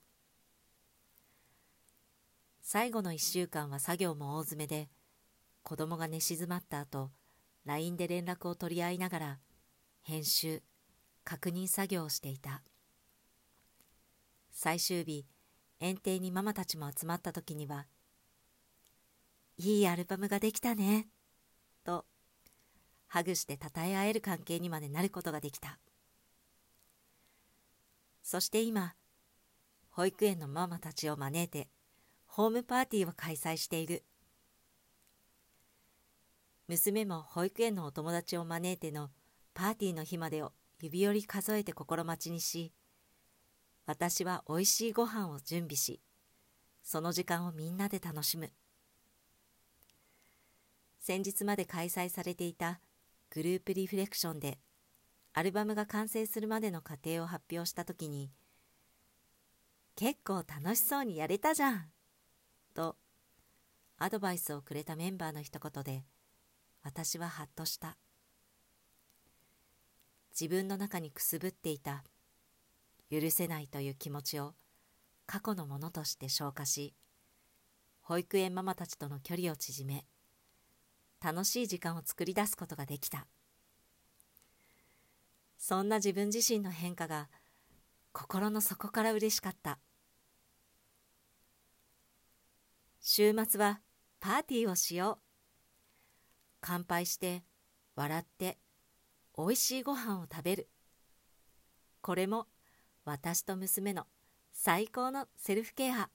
[2.61, 4.89] 最後の1週間は作業も大詰めで
[5.61, 7.11] 子供が寝静まった後
[7.63, 9.39] LINE で連絡を取り合いながら
[10.01, 10.61] 編集
[11.23, 12.61] 確認作業をしていた。
[14.51, 15.25] 最終日
[15.79, 17.87] 園庭にママたちも集まった時には
[19.55, 21.07] 「いいアルバムができたね」
[21.85, 22.05] と
[23.13, 25.77] ハグして称え合える関係にまでなることができた。
[28.23, 28.95] そして今
[29.91, 31.69] 保育園のママたちを招いて
[32.25, 34.03] ホームパーティーを開催している。
[36.67, 39.11] 娘も保育園のお友達を招いての
[39.53, 42.73] パーティーの日までを指折り数えて心待ちにし
[43.85, 46.01] 私はおいしいご飯を準備し
[46.81, 48.49] その時間をみんなで楽しむ。
[50.99, 52.79] 先日まで開催されていた
[53.33, 54.59] グループリフレクションで
[55.33, 58.29] アルバムが完成するまでの過程を発表した時に
[59.95, 61.85] 結構楽しそうにやれたじゃん
[62.75, 62.95] と
[63.97, 66.03] アドバイスをくれたメンバーの一言で
[66.83, 67.97] 私はハッとした。
[70.39, 72.03] 自分の中にくすぶっていた
[73.09, 74.53] 許せないという気持ちを
[75.25, 76.93] 過去のものとして消化し
[78.01, 80.05] 保育園ママたちとの距離を縮め
[81.23, 83.27] 楽しい時間を作り出すことができた。
[85.57, 87.29] そんな自分自身の変化が
[88.11, 89.79] 心の底から嬉しかった。
[92.99, 93.79] 週末は
[94.19, 95.23] パーティーをしよう。
[96.59, 97.43] 乾杯して
[97.95, 98.57] 笑って
[99.33, 100.69] おいしいご飯を食べる。
[102.01, 102.47] これも
[103.05, 104.07] 私と娘の
[104.51, 106.09] 最高のセルフケア。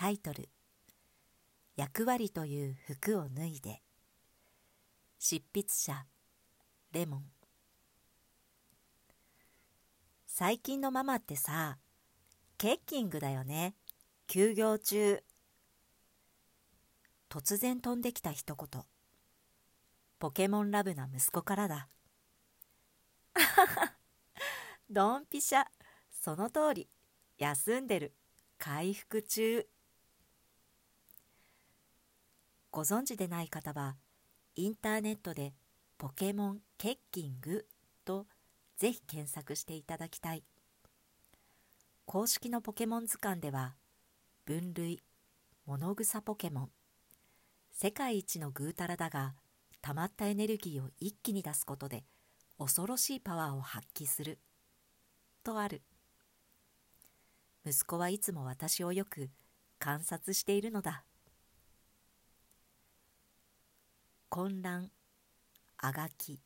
[0.00, 0.48] タイトル
[1.76, 3.82] 「役割という服を脱いで」
[5.20, 6.06] 執筆者。
[6.92, 7.30] レモン。
[10.26, 11.78] 最近のママってさ
[12.56, 13.76] ケッキングだよね。
[14.26, 15.22] 休業中。
[17.28, 18.82] 突然飛んできた一言。
[20.18, 21.90] ポケモンラブな息子からだ。
[24.88, 25.66] ドンピシャ。
[26.10, 26.88] その通り。
[27.36, 28.14] 休んでる。
[28.56, 29.68] 回復中。
[32.72, 33.96] ご存知でない方は
[34.54, 35.54] インターネットで
[35.98, 37.66] ポケモンケッキング
[38.04, 38.26] と
[38.76, 40.44] ぜひ検索していただきたい。
[42.06, 43.74] 公式のポケモン図鑑では
[44.44, 45.02] 分類
[45.66, 46.70] 物草ポケモン
[47.72, 49.34] 世界一のぐうたらだが
[49.82, 52.04] 溜まったエネルギーを一気に出すことで
[52.58, 54.38] 恐ろしいパワーを発揮する
[55.42, 55.82] とある。
[57.66, 59.30] 息子はいつも私をよく
[59.78, 61.04] 観察しているのだ。
[64.32, 64.92] 混乱
[65.76, 66.38] あがき。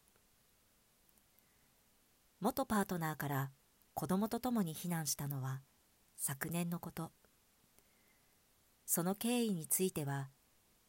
[2.40, 3.50] 元パートナーから
[3.92, 5.60] 子供と共に避難したのは
[6.16, 7.12] 昨年のこと。
[8.86, 10.30] その経緯については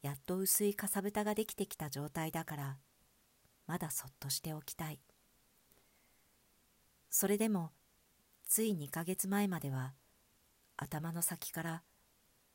[0.00, 2.78] やっと薄いかさぶたができてきた状態だから
[3.66, 4.98] まだそっとしておきたい。
[7.10, 7.72] それでも
[8.48, 9.92] つい2ヶ月前までは
[10.78, 11.82] 頭の先から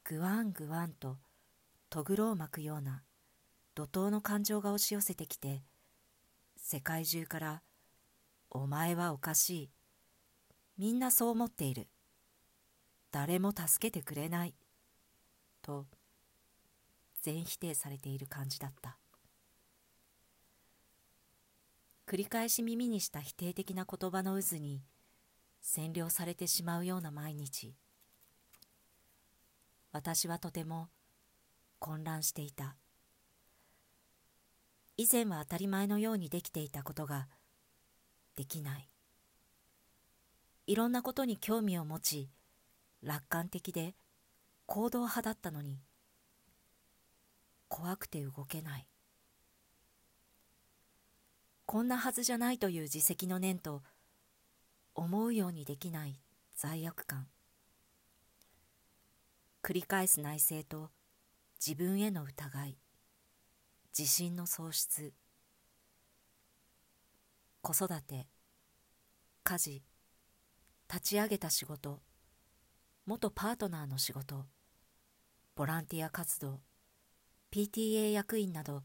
[0.04, 1.20] ぐわんぐわんと
[1.92, 3.04] とぐろを巻くような
[3.74, 5.64] 怒涛の感情が押し寄せてきて
[6.58, 7.64] 世界中から
[8.52, 9.70] 「お前はおかしい」
[10.78, 11.88] 「みんなそう思っている」
[13.12, 14.56] 「誰も助けてくれない」
[15.62, 15.88] と
[17.22, 18.98] 全否定されている感じだった。
[22.08, 24.84] 繰り返し耳にした否定的な言葉の渦に
[25.64, 27.74] 占領されてしまうような毎日。
[29.94, 30.90] 私はとても
[31.80, 32.76] 混乱していた。
[34.98, 37.28] 以前は当たり前のようにできていたことが
[38.36, 38.88] できない。
[40.68, 42.30] いろんなことに興味を持ち
[43.02, 43.96] 楽観的で
[44.68, 45.82] 行動派だったのに
[47.68, 48.88] 怖くて動けない。
[51.66, 53.82] こんなはずじゃないという自責の念と
[54.94, 56.20] 思うようにできない
[56.56, 57.28] 罪悪感。
[59.64, 60.92] 繰り返す内省と
[61.66, 62.81] 自分への疑い。
[63.98, 65.14] 自信の喪失。
[67.62, 68.26] 子育て
[69.44, 69.84] 家事
[70.90, 72.00] 立ち上げた仕事
[73.06, 74.46] 元パートナーの仕事
[75.56, 76.62] ボランティア活動
[77.52, 78.84] PTA 役員など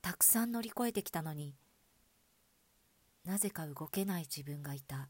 [0.00, 1.56] たくさん乗り越えてきたのに
[3.24, 5.08] なぜか動けない自分がいた。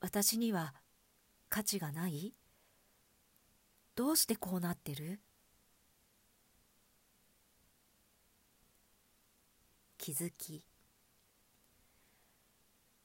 [0.00, 0.74] 私には
[1.48, 2.34] 価値がない？
[3.94, 5.20] どうしてこうなってる？
[9.98, 10.64] 気づき。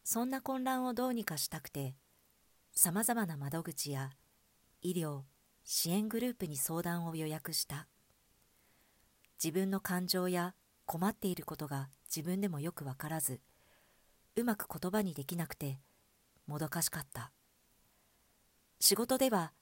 [0.03, 1.95] そんな混乱をどうにかしたくて
[2.73, 4.09] さまざまな窓口や
[4.81, 5.21] 医療
[5.63, 7.87] 支援グループに相談を予約した。
[9.41, 13.39] 自分の感情や困っていることが自分でもよくわからず
[14.35, 15.79] うまく言葉にできなくて
[16.47, 17.31] もどかしかった。
[18.79, 19.53] 仕事では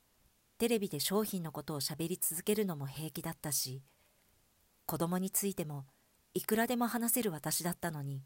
[0.59, 3.83] テレビで商品のことをしゃべり続けるのも平気だったし
[4.85, 5.85] 子供についても
[6.37, 8.21] いくらでも話せる私だったのに。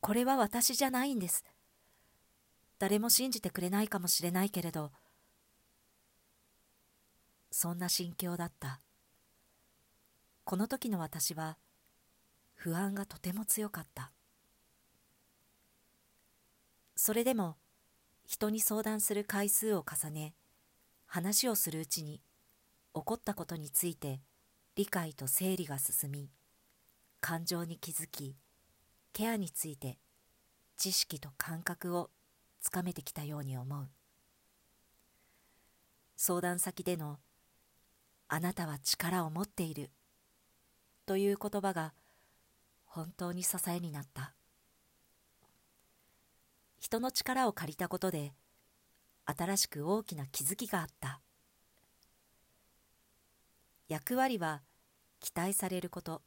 [0.00, 1.44] これは私じゃないんです。
[2.80, 4.90] 誰も信じてくれないかもしれないけれど
[7.52, 8.80] そんな心境だった。
[10.42, 11.58] この時の私は
[12.54, 14.10] 不安がとても強かった。
[16.96, 17.56] それでも
[18.26, 20.34] 人に相談する回数を重ね
[21.06, 22.20] 話をするうちに
[22.94, 24.20] 起こったことについて
[24.78, 26.30] 理解と整理が進み
[27.20, 28.36] 感情に気づき
[29.12, 29.98] ケアについて
[30.76, 32.10] 知識と感覚を
[32.60, 33.88] つかめてきたように思う。
[36.16, 37.18] 相談先での
[38.28, 39.90] 「あなたは力を持っている」
[41.06, 41.92] という言葉が
[42.84, 44.32] 本当に支えになった。
[46.78, 48.32] 人の力を借りたことで
[49.24, 51.20] 新しく大きな気づきがあった。
[53.88, 54.62] 役割は
[55.20, 56.22] 期待されること。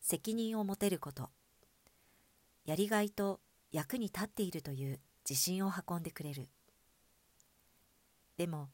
[0.00, 1.30] 責任を持てること。
[2.64, 3.40] やりがいと
[3.72, 6.48] 役に立っているという自信を運んでくれる。
[8.36, 8.68] でも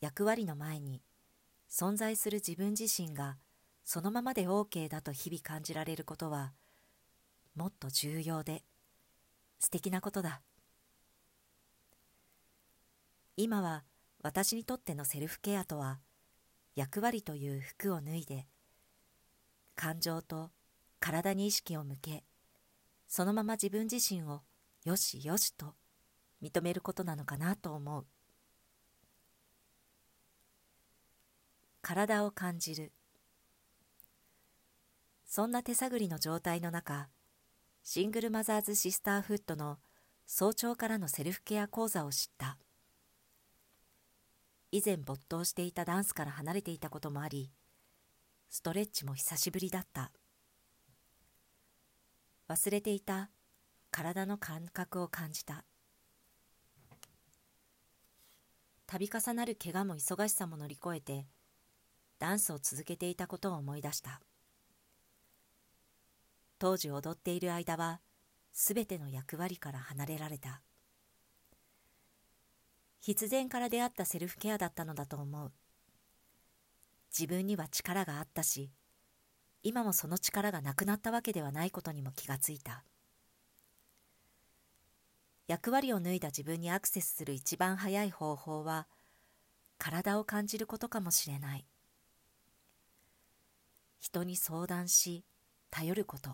[0.00, 1.02] 役割の前に
[1.70, 3.38] 存在する自分自身が
[3.84, 6.52] そのままで OK だと日々感じられることは
[7.54, 8.62] もっと重要で
[9.58, 10.42] 素敵なことだ。
[13.36, 13.84] 今は
[14.22, 16.00] 私にとってのセルフケアとは
[16.76, 18.46] 役割という服を脱いで
[19.74, 20.50] 感情と
[21.00, 22.24] 体に意識を向け
[23.08, 24.42] そのまま自分自身を
[24.84, 25.74] よしよしと
[26.42, 28.06] 認めることなのかなと思う。
[31.82, 32.92] 体を感じる。
[35.24, 37.08] そんな手探りの状態の中
[37.82, 39.78] シングルマザーズシスターフットの
[40.26, 42.58] 早朝からのセルフケア講座を知った。
[44.72, 47.50] 以前没頭していたダンスから離れていたこともあり
[48.48, 50.12] ストレッチも久しぶりだった。
[52.48, 53.30] 忘れていた
[53.90, 55.64] 体の感覚を感じた。
[58.86, 61.26] 度重なる怪我も忙しさも乗り越えて
[62.20, 64.20] ダンスを続けていたことを思い出した。
[66.58, 68.00] 当時踊っている間は
[68.52, 70.62] すべての役割から離れられた。
[73.06, 75.52] 必然から出会ったセルフケアだったのだと思う。
[77.16, 78.72] 自分には力があったし
[79.62, 82.82] 今もその力がなくなったわけではないことにも気がついた。
[85.46, 88.88] 役割を脱いだ自分にアクセスする一番早い方法は
[89.78, 91.64] 体を感じることかもしれない。
[94.00, 95.24] 人に相談し
[95.70, 96.30] 頼ること。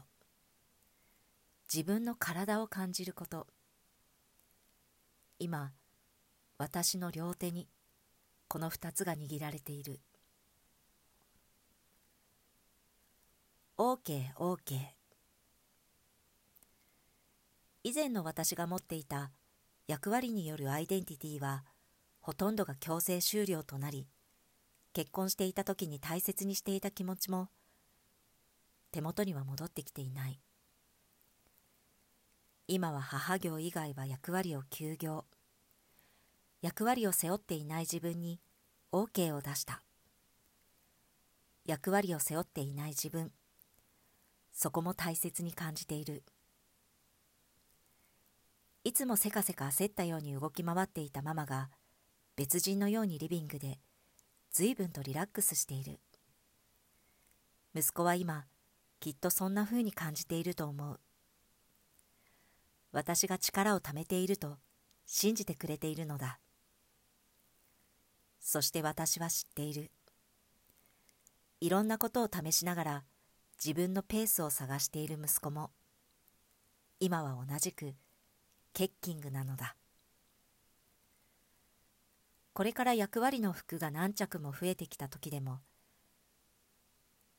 [1.71, 3.47] 自分の体を感じること。
[5.39, 5.73] 今
[6.59, 7.69] 私の両手に
[8.49, 10.01] この二つが握られている。
[13.79, 14.79] OKOK、OK,
[17.85, 19.33] 以前の私が持っていた
[19.89, 21.65] 役割によるアイデンティティは
[22.21, 24.07] ほとんどが強制終了となり
[24.93, 27.49] 結婚していた時に大切にしていた気持ちも
[28.93, 30.39] 手元には戻ってきていない。
[32.69, 35.25] 今は母業以外は役割を休業。
[36.63, 38.41] 役割を背負っていない自分に
[38.93, 39.83] OK を出した。
[41.67, 43.33] 役割を背負っていない自分
[44.53, 46.23] そこも大切に感じている。
[48.85, 51.69] いつもせかせか焦ったように動き回っていたママが
[52.37, 53.81] 別人のようにリビングで
[54.53, 55.99] 随分とリラックスしている。
[57.75, 58.45] 息子は今
[59.01, 61.01] きっとそんな風に感じていると思う。
[62.93, 64.59] 私が力をためていると
[65.07, 66.39] 信じてくれているのだ。
[68.43, 69.91] そして私は知っている。
[71.61, 73.05] いろんなことを試しながら
[73.65, 75.71] 自分のペースを探している息子も
[76.99, 77.95] 今は同じく
[78.75, 79.77] ケッキングなのだ。
[82.53, 85.61] これから役割の服が何着も増えてきた時でも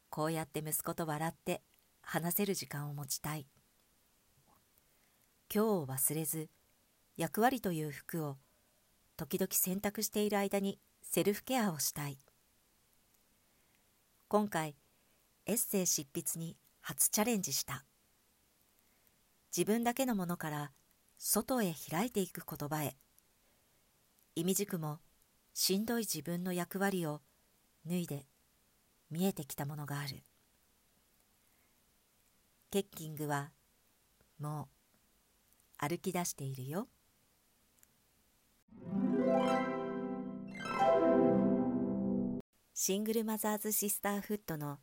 [0.10, 1.62] こうやって息子と笑って
[2.01, 3.45] 話せる時間を持ちたい。
[5.54, 6.49] 今日を忘れず
[7.18, 8.38] 役割という服を
[9.18, 10.80] 時々選択している間に
[11.14, 12.18] セルフケアをしたい。
[14.28, 14.76] 今回
[15.45, 17.86] エッセイ執筆に初チャレンジした。
[19.55, 20.72] 自分だけのものから
[21.20, 22.97] 外へ開いていく言葉へ。
[24.34, 25.01] 意味軸も
[25.53, 27.22] しんどい自分の役割を
[27.86, 28.26] 脱いで
[29.11, 30.24] 見えてきたものがある。
[32.72, 33.51] ケッキングは
[34.39, 34.68] も
[35.80, 36.88] う歩き出しているよ。
[42.86, 44.78] シングルマザーズシスターフットの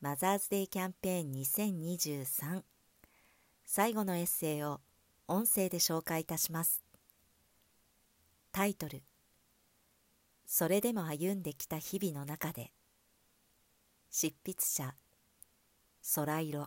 [0.00, 2.62] マザーズデイキャンペーン2023
[3.66, 4.80] 最後のエッセイを
[5.28, 6.82] 音声で紹介いたします。
[8.50, 9.02] タイトル。
[10.46, 12.72] それでも歩んできた日々の中で。
[14.10, 14.94] 執筆者。
[16.14, 16.66] 空色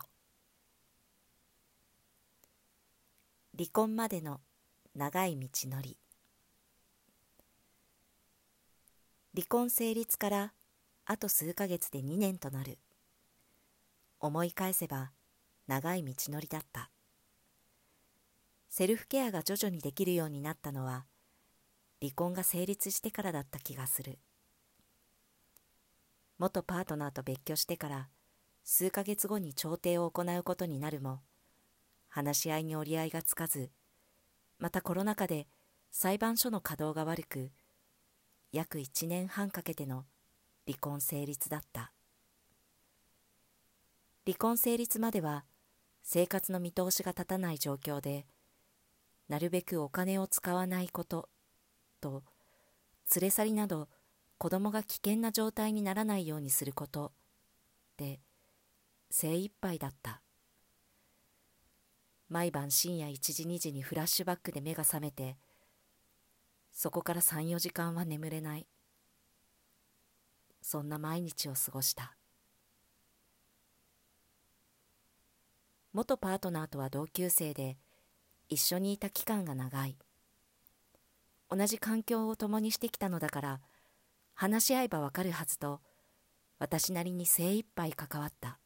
[3.58, 4.38] 離婚までの
[4.94, 5.98] 長い道のり。
[9.34, 10.52] 離婚成立から
[11.10, 12.76] あと数ヶ月で2年となる。
[14.20, 15.10] 思い返せば
[15.66, 16.90] 長い道のりだった。
[18.68, 21.06] セルフケアが徐々にできるようになったのは
[22.02, 24.18] 離婚が成立してからだった気がする。
[26.38, 28.08] 元パートナーと別居してから
[28.62, 31.20] 数ヶ月後に調停を行うことになるも
[32.10, 33.70] 話し合いに折り合いがつかず
[34.58, 35.46] またコロナ禍で
[35.90, 37.50] 裁判所の稼働が悪く
[38.52, 40.04] 約1年半かけての
[40.68, 41.92] 離婚成立だった。
[44.26, 45.46] 離婚成立までは
[46.02, 48.26] 生活の見通しが立たない状況で
[49.30, 51.30] なるべくお金を使わないこと
[52.02, 52.22] と
[53.16, 53.88] 連れ去りなど
[54.36, 57.12] 子供が危険な状態にならないようにすること
[57.96, 58.20] で
[59.10, 60.20] 精一杯だった。
[62.28, 65.38] 毎晩深夜1時2時にフラッシュバックで目が覚めて
[66.70, 68.66] そこから34時間は眠れない。
[70.70, 72.14] そんな毎日を過ごした。
[75.94, 77.78] 元パートナーとは同級生で
[78.50, 79.96] 一緒にいた期間が長い。
[81.48, 83.60] 同じ環境を共にしてきたのだから
[84.34, 85.80] 話し合えばわかるはずと
[86.58, 88.58] 私なりに精一杯関わった。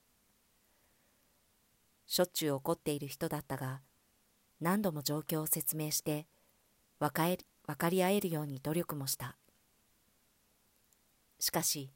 [2.09, 3.81] しょっちゅう怒っている人だったが
[4.61, 6.27] 何度も状況を説明して
[6.99, 7.29] 分か
[7.65, 9.37] 分かり合えるように努力もした。
[11.43, 11.90] しかし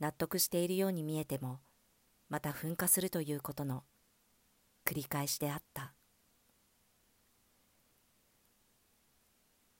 [0.00, 1.60] 納得しているように見えても
[2.28, 3.84] また噴火するということの
[4.84, 5.94] 繰り返しであった。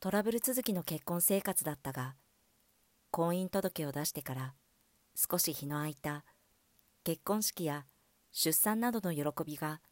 [0.00, 2.14] トラブル続きの結婚生活だったが
[3.10, 4.54] 婚姻届を出してから
[5.14, 6.24] 少し日の空いた
[7.04, 7.84] 結婚式や
[8.32, 9.82] 出産などの喜びが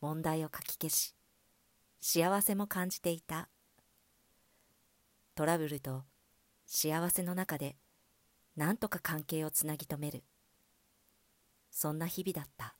[0.00, 1.16] 問題をかき消し
[2.00, 3.48] 幸せも感じていた。
[5.34, 6.04] トラブルと
[6.66, 7.74] 幸せの中で
[8.56, 10.24] 何とか関係をつなぎ止める。
[11.70, 12.76] そんな日々だった。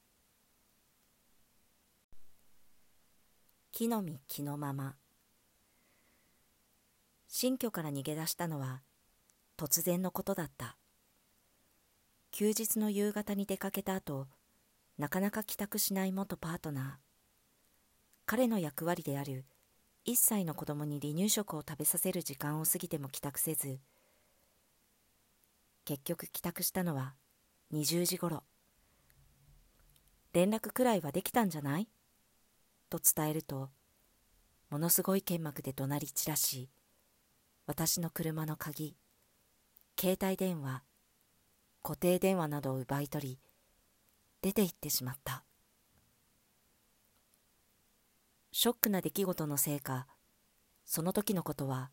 [3.73, 4.97] 木の実木のまま。
[7.27, 8.83] 新居から逃げ出したのは
[9.57, 10.77] 突然のことだった。
[12.31, 14.27] 休日の夕方に出かけた後
[14.99, 17.13] なかなか帰宅しない元パートナー。
[18.27, 19.47] 彼の役割である
[20.07, 23.79] 1歳の子供に離乳食を食べさせる時間を過ぎても帰宅せず
[25.85, 27.15] 結局帰宅したのは
[27.73, 28.45] 20時ごろ
[30.33, 31.89] 連絡くらいはできたんじゃない？
[32.89, 33.71] と伝えると
[34.71, 36.71] ものすごい剣幕で怒鳴り散らし
[37.67, 38.97] 私の車の鍵
[39.99, 40.83] 携帯電話
[41.83, 43.39] 固定電話などを奪い取り
[44.41, 45.45] 出て行ってしまった。
[48.51, 50.07] ショックな出来事のせいか
[50.85, 51.91] その時のことは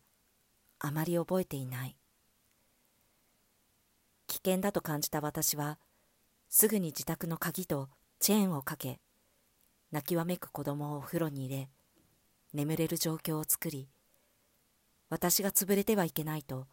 [0.78, 1.96] あまり覚えていない。
[4.30, 5.80] 危険だと感じた私は
[6.48, 7.88] すぐに自宅の鍵と
[8.20, 9.00] チェーンをかけ
[9.90, 11.68] 泣きわめく子供をお風呂に入れ
[12.54, 13.88] 眠れる状況を作り
[15.08, 16.68] 私が潰れてはいけないと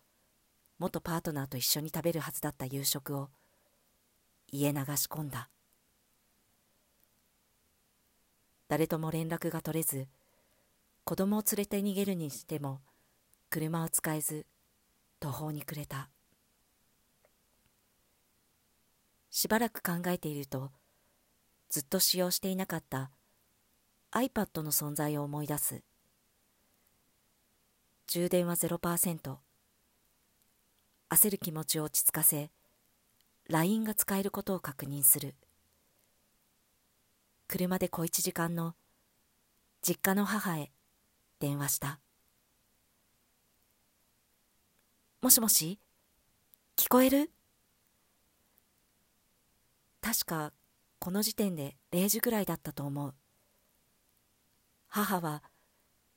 [0.77, 3.29] 元パートナーと一緒に食べるはずだった夕食を
[4.51, 5.49] 家流し込んだ。
[8.67, 10.07] 誰とも連絡が取れず
[11.03, 12.81] 子供を連れて逃げるにしても
[13.49, 14.45] 車を使えず
[15.19, 16.09] 途方に暮れた。
[19.39, 20.71] しばらく考えていると
[21.69, 23.11] ずっと使用していなかった
[24.11, 25.83] iPad の存在を思い出す。
[28.07, 29.35] 充電は0%
[31.11, 32.49] 焦る気持ちを落ち着かせ
[33.47, 35.35] LINE が使えることを確認する。
[37.47, 38.73] 車で小一時間の
[39.83, 40.71] 実家の母へ
[41.37, 41.99] 電話した。
[45.21, 45.77] もしもし？
[46.75, 47.29] 聞こえる？
[50.01, 50.53] 確か
[50.99, 53.13] この時点で0時ぐらいだったと思う。
[54.87, 55.43] 母は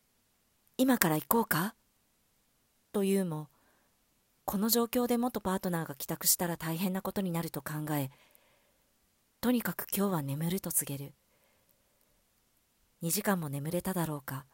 [0.79, 1.75] 「今から行こうか?」
[2.93, 3.49] と言うも
[4.45, 8.11] この状況で元パートナーが帰宅したら大変なことになると考え
[9.41, 11.15] とにかく今日は眠ると告げる。
[13.03, 14.45] 2時間も眠れただろうか？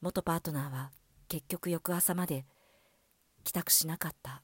[0.00, 0.90] 元パートナーは
[1.28, 2.44] 結局翌朝まで
[3.44, 4.42] 帰宅しなかった。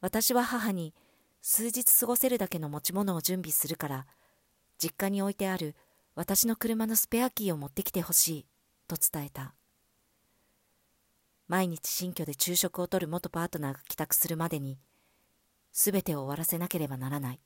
[0.00, 0.94] 私は母に
[1.50, 4.06] 数日過ごせるだけの持ち物を準備するから
[4.76, 5.76] 実家に置いてある
[6.14, 8.46] 私の車のスペアキーを持ってきてほしい
[8.86, 9.54] と伝えた。
[11.46, 14.78] 毎日新居で昼食をとる元パートナーが帰宅するまでに
[15.72, 17.40] 全てを終わらせなければならない。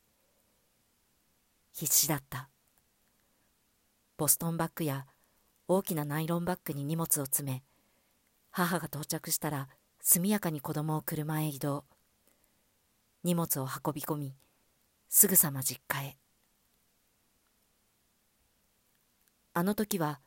[1.72, 2.48] 必死だった。
[4.16, 5.06] ボストンバッグや
[5.68, 7.62] 大きなナイロンバッグに荷物を詰め
[8.50, 9.68] 母が到着したら
[10.00, 11.84] 速やかに子供を車へ移動。
[13.24, 14.34] 荷物を運び込み
[15.08, 16.16] すぐさま実家へ。
[19.54, 20.20] あの時は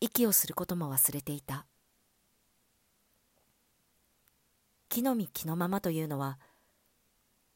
[0.00, 1.66] 息をすることも忘れていた。
[4.88, 6.38] 木の実木のままというのは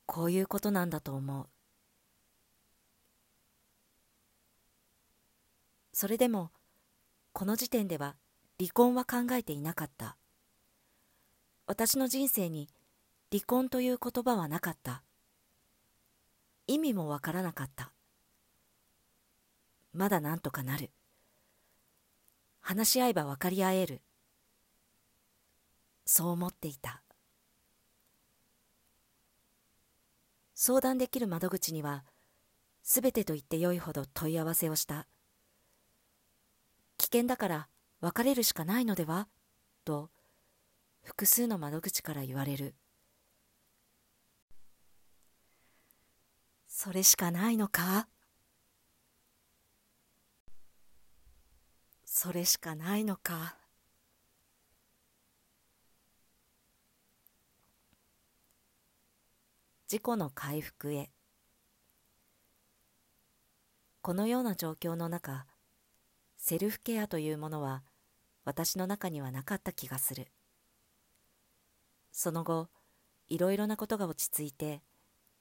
[0.06, 1.46] こういうことなんだと思う。
[5.92, 6.50] それでも
[7.32, 8.16] この時点では
[8.58, 10.16] 離婚は考えていなかった。
[11.66, 12.70] 私の人生に
[13.32, 15.02] 離婚という言葉はなかった。
[16.66, 17.92] 意味もわからなかった。
[19.92, 20.90] まだなんとかなる。
[22.60, 24.02] 話し合えば分かり合える。
[26.04, 27.02] そう思っていた。
[30.54, 32.04] 相談できる窓口には
[32.82, 35.06] すべてと言ってよいほど問い合わせをした。
[36.98, 37.68] 危険だから
[38.00, 39.28] 別れるしかないのでは？
[39.84, 40.10] と
[41.02, 42.74] 複数の窓口から言われる。
[46.78, 48.06] それしかないのか？
[52.04, 53.56] それしかないのか？
[59.90, 61.08] 自己の回復へ。
[64.02, 65.46] このような状況の中
[66.36, 67.84] セルフケアというものは
[68.44, 70.26] 私の中にはなかった気がする。
[72.12, 72.68] その後
[73.28, 74.82] いろいろなことが落ち着いて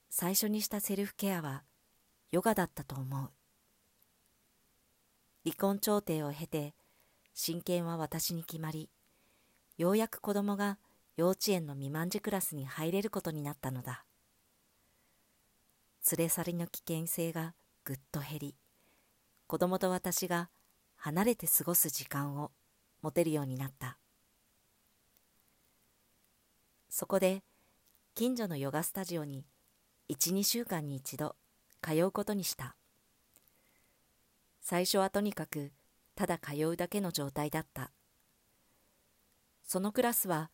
[0.08, 1.64] 最初にしたセルフケアは
[2.30, 3.30] ヨガだったと思う。
[5.44, 6.74] 離婚調停を経て
[7.34, 8.90] 親権は私に決まり
[9.78, 10.78] ようやく子供が
[11.16, 14.04] 幼稚園の未満児クラスに入れることになったのだ。
[16.10, 17.54] 連れ去りの危険性が
[17.84, 18.56] ぐっと減り
[19.46, 20.50] 子供と私が
[20.96, 22.50] 離れて過ごす時間を
[23.02, 23.98] 持てるようになった。
[26.88, 27.42] そこで
[28.14, 29.44] 近所のヨガスタジオに
[30.14, 31.36] 12週間に一度
[31.82, 32.76] 通うことにした。
[34.60, 35.72] 最初はとにかく
[36.14, 37.90] ただ通うだけの状態だった。
[39.64, 40.50] そのクラスは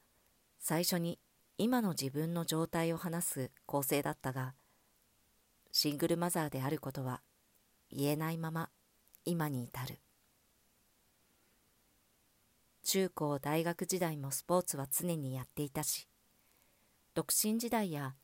[0.58, 1.18] 最初に
[1.58, 4.54] 今の自分の状態を話す構成だったが
[5.70, 7.20] シングルマザーであることは
[7.90, 8.70] 言えないまま
[9.24, 9.98] 今に至る。
[12.84, 16.08] 中高大学時代もスポーツは常にやっていたし
[17.14, 18.14] 独身時代や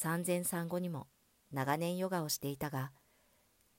[0.00, 1.08] 産前産後にも
[1.50, 2.92] 長年ヨガをしていたが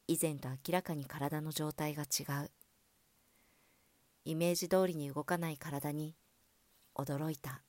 [0.05, 2.51] 以前と明らかに体の状態が違う。
[4.25, 6.17] イメージ通りに動かない体に
[6.93, 7.61] 驚いた。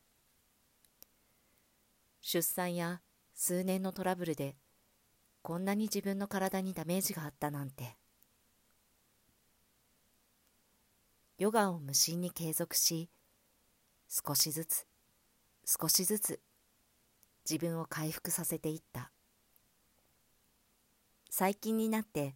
[2.20, 3.00] 出産や
[3.36, 4.56] 数年のトラブルで
[5.42, 7.94] こんなに自分の体にダメージがあったなんて。
[11.38, 13.10] ヨガを無心に継続し
[14.08, 14.86] 少しずつ
[15.64, 16.40] 少しずつ
[17.48, 19.10] 自分を回復させていった。
[21.30, 22.34] 最近になって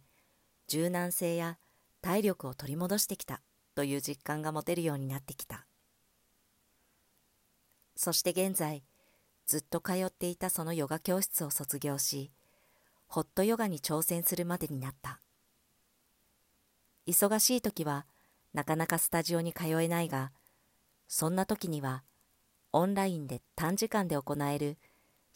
[0.67, 1.57] 柔軟性や
[2.01, 3.41] 体力を取り戻してきた
[3.75, 5.65] という実感が持てるようになってきた。
[7.95, 8.83] そして現在
[9.45, 12.31] ずっと通っていたそのヨガ教室を卒業し
[13.07, 15.19] ホットヨガに挑戦するまでになった。
[17.07, 18.05] 忙しい時は
[18.53, 20.31] なかなかスタジオに通えないが
[21.07, 22.03] そんな時には
[22.71, 24.77] オンラインで短時間で行える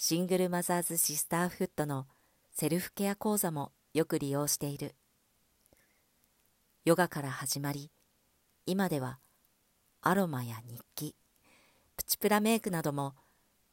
[0.02, 2.08] シングルマザーズシスターフットの
[2.54, 4.96] セルフケア講座もよく利用している。
[6.86, 7.92] ヨガから始まり
[8.66, 9.20] 今では
[10.02, 11.18] アロマや日記
[11.98, 13.14] プチプラメイクなども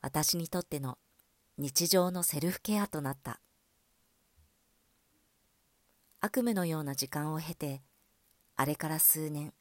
[0.03, 0.99] 私にとっての
[1.59, 3.39] 日常のセルフケアとなった。
[6.21, 7.83] 悪夢のような時間を経て
[8.57, 9.53] あれから数年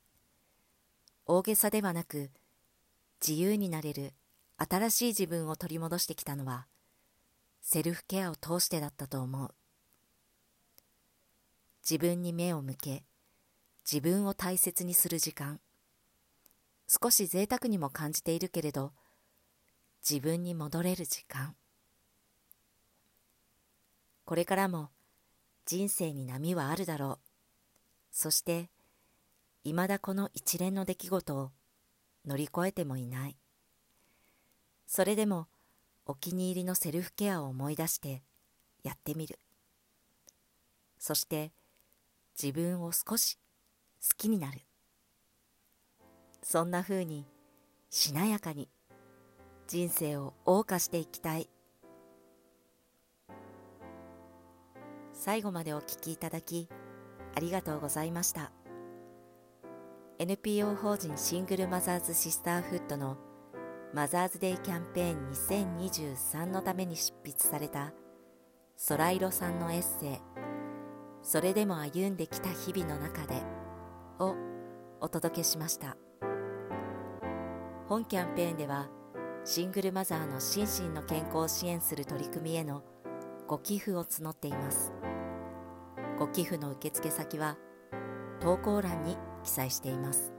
[1.28, 2.32] 大げさではなく
[3.22, 4.14] 自由になれる
[4.58, 6.68] 新しい自分を取り戻してきたのは
[7.62, 9.54] セルフケアを通してだったと思う。
[11.90, 13.04] 自分に目を向け
[13.92, 15.60] 自分を大切にする時間。
[16.88, 18.94] 少し贅沢にも感じているけれど
[20.08, 21.56] 自分に戻れる時間。
[24.24, 24.90] これからも
[25.66, 27.20] 人生に波はあるだろう。
[28.12, 28.70] そして
[29.64, 31.52] いまだこの一連の出来事を
[32.26, 33.36] 乗り越えてもいない。
[34.88, 35.48] それでも
[36.06, 38.22] お気に入りのセルフケアを思い出して
[38.84, 39.40] やってみる。
[41.00, 41.52] そして
[42.42, 43.38] 自分を少し
[44.02, 44.62] 好きになる。
[46.44, 47.26] そんなふうに
[47.90, 48.70] しなやかに
[49.68, 51.50] 人生を謳歌していきたい。
[55.14, 56.70] 最後までお聴きいただき
[57.36, 58.52] ありがとうございました。
[60.20, 63.18] NPO 法人シングルマザーズシスターフットの
[63.94, 67.94] マザーズデイキャンペーン2023のために執筆された
[68.88, 70.20] 空色さんのエッセイ
[71.24, 73.42] 「それでも歩んできた日々の中で」
[74.20, 74.36] を
[75.00, 75.98] お届けしました。
[77.88, 78.90] 本キャンペーンでは
[79.44, 82.84] シングルマザーの心身の健康を支援する取り組みへの
[83.48, 84.92] ご寄付を募っています。
[86.18, 87.58] ご寄付の受付先は
[88.40, 90.35] 投稿欄に記載しています。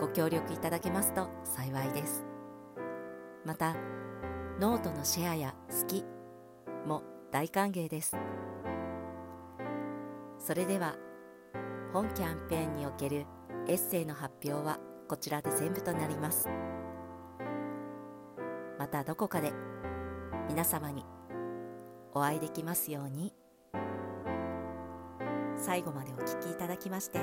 [0.00, 2.24] ご協力いただけますと幸いです。
[3.44, 3.74] また
[4.60, 6.04] ノートのシェアやスキ
[6.86, 8.16] も大歓迎です。
[10.38, 10.96] それでは
[11.92, 13.26] 本キャンペーンにおける
[13.68, 14.78] エッセイの発表は
[15.08, 16.48] こちらで全部となります。
[18.78, 19.52] またどこかで
[20.48, 21.04] 皆様に
[22.14, 23.34] お会いできますように
[25.56, 27.20] 最後までお聴きいただきまして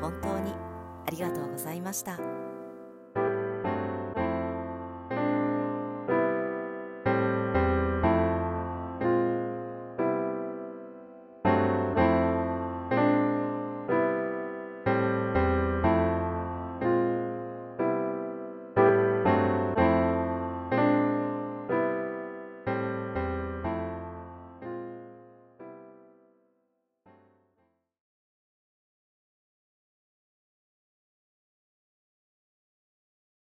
[0.00, 0.65] 本当に
[1.06, 2.35] ありがとうございました。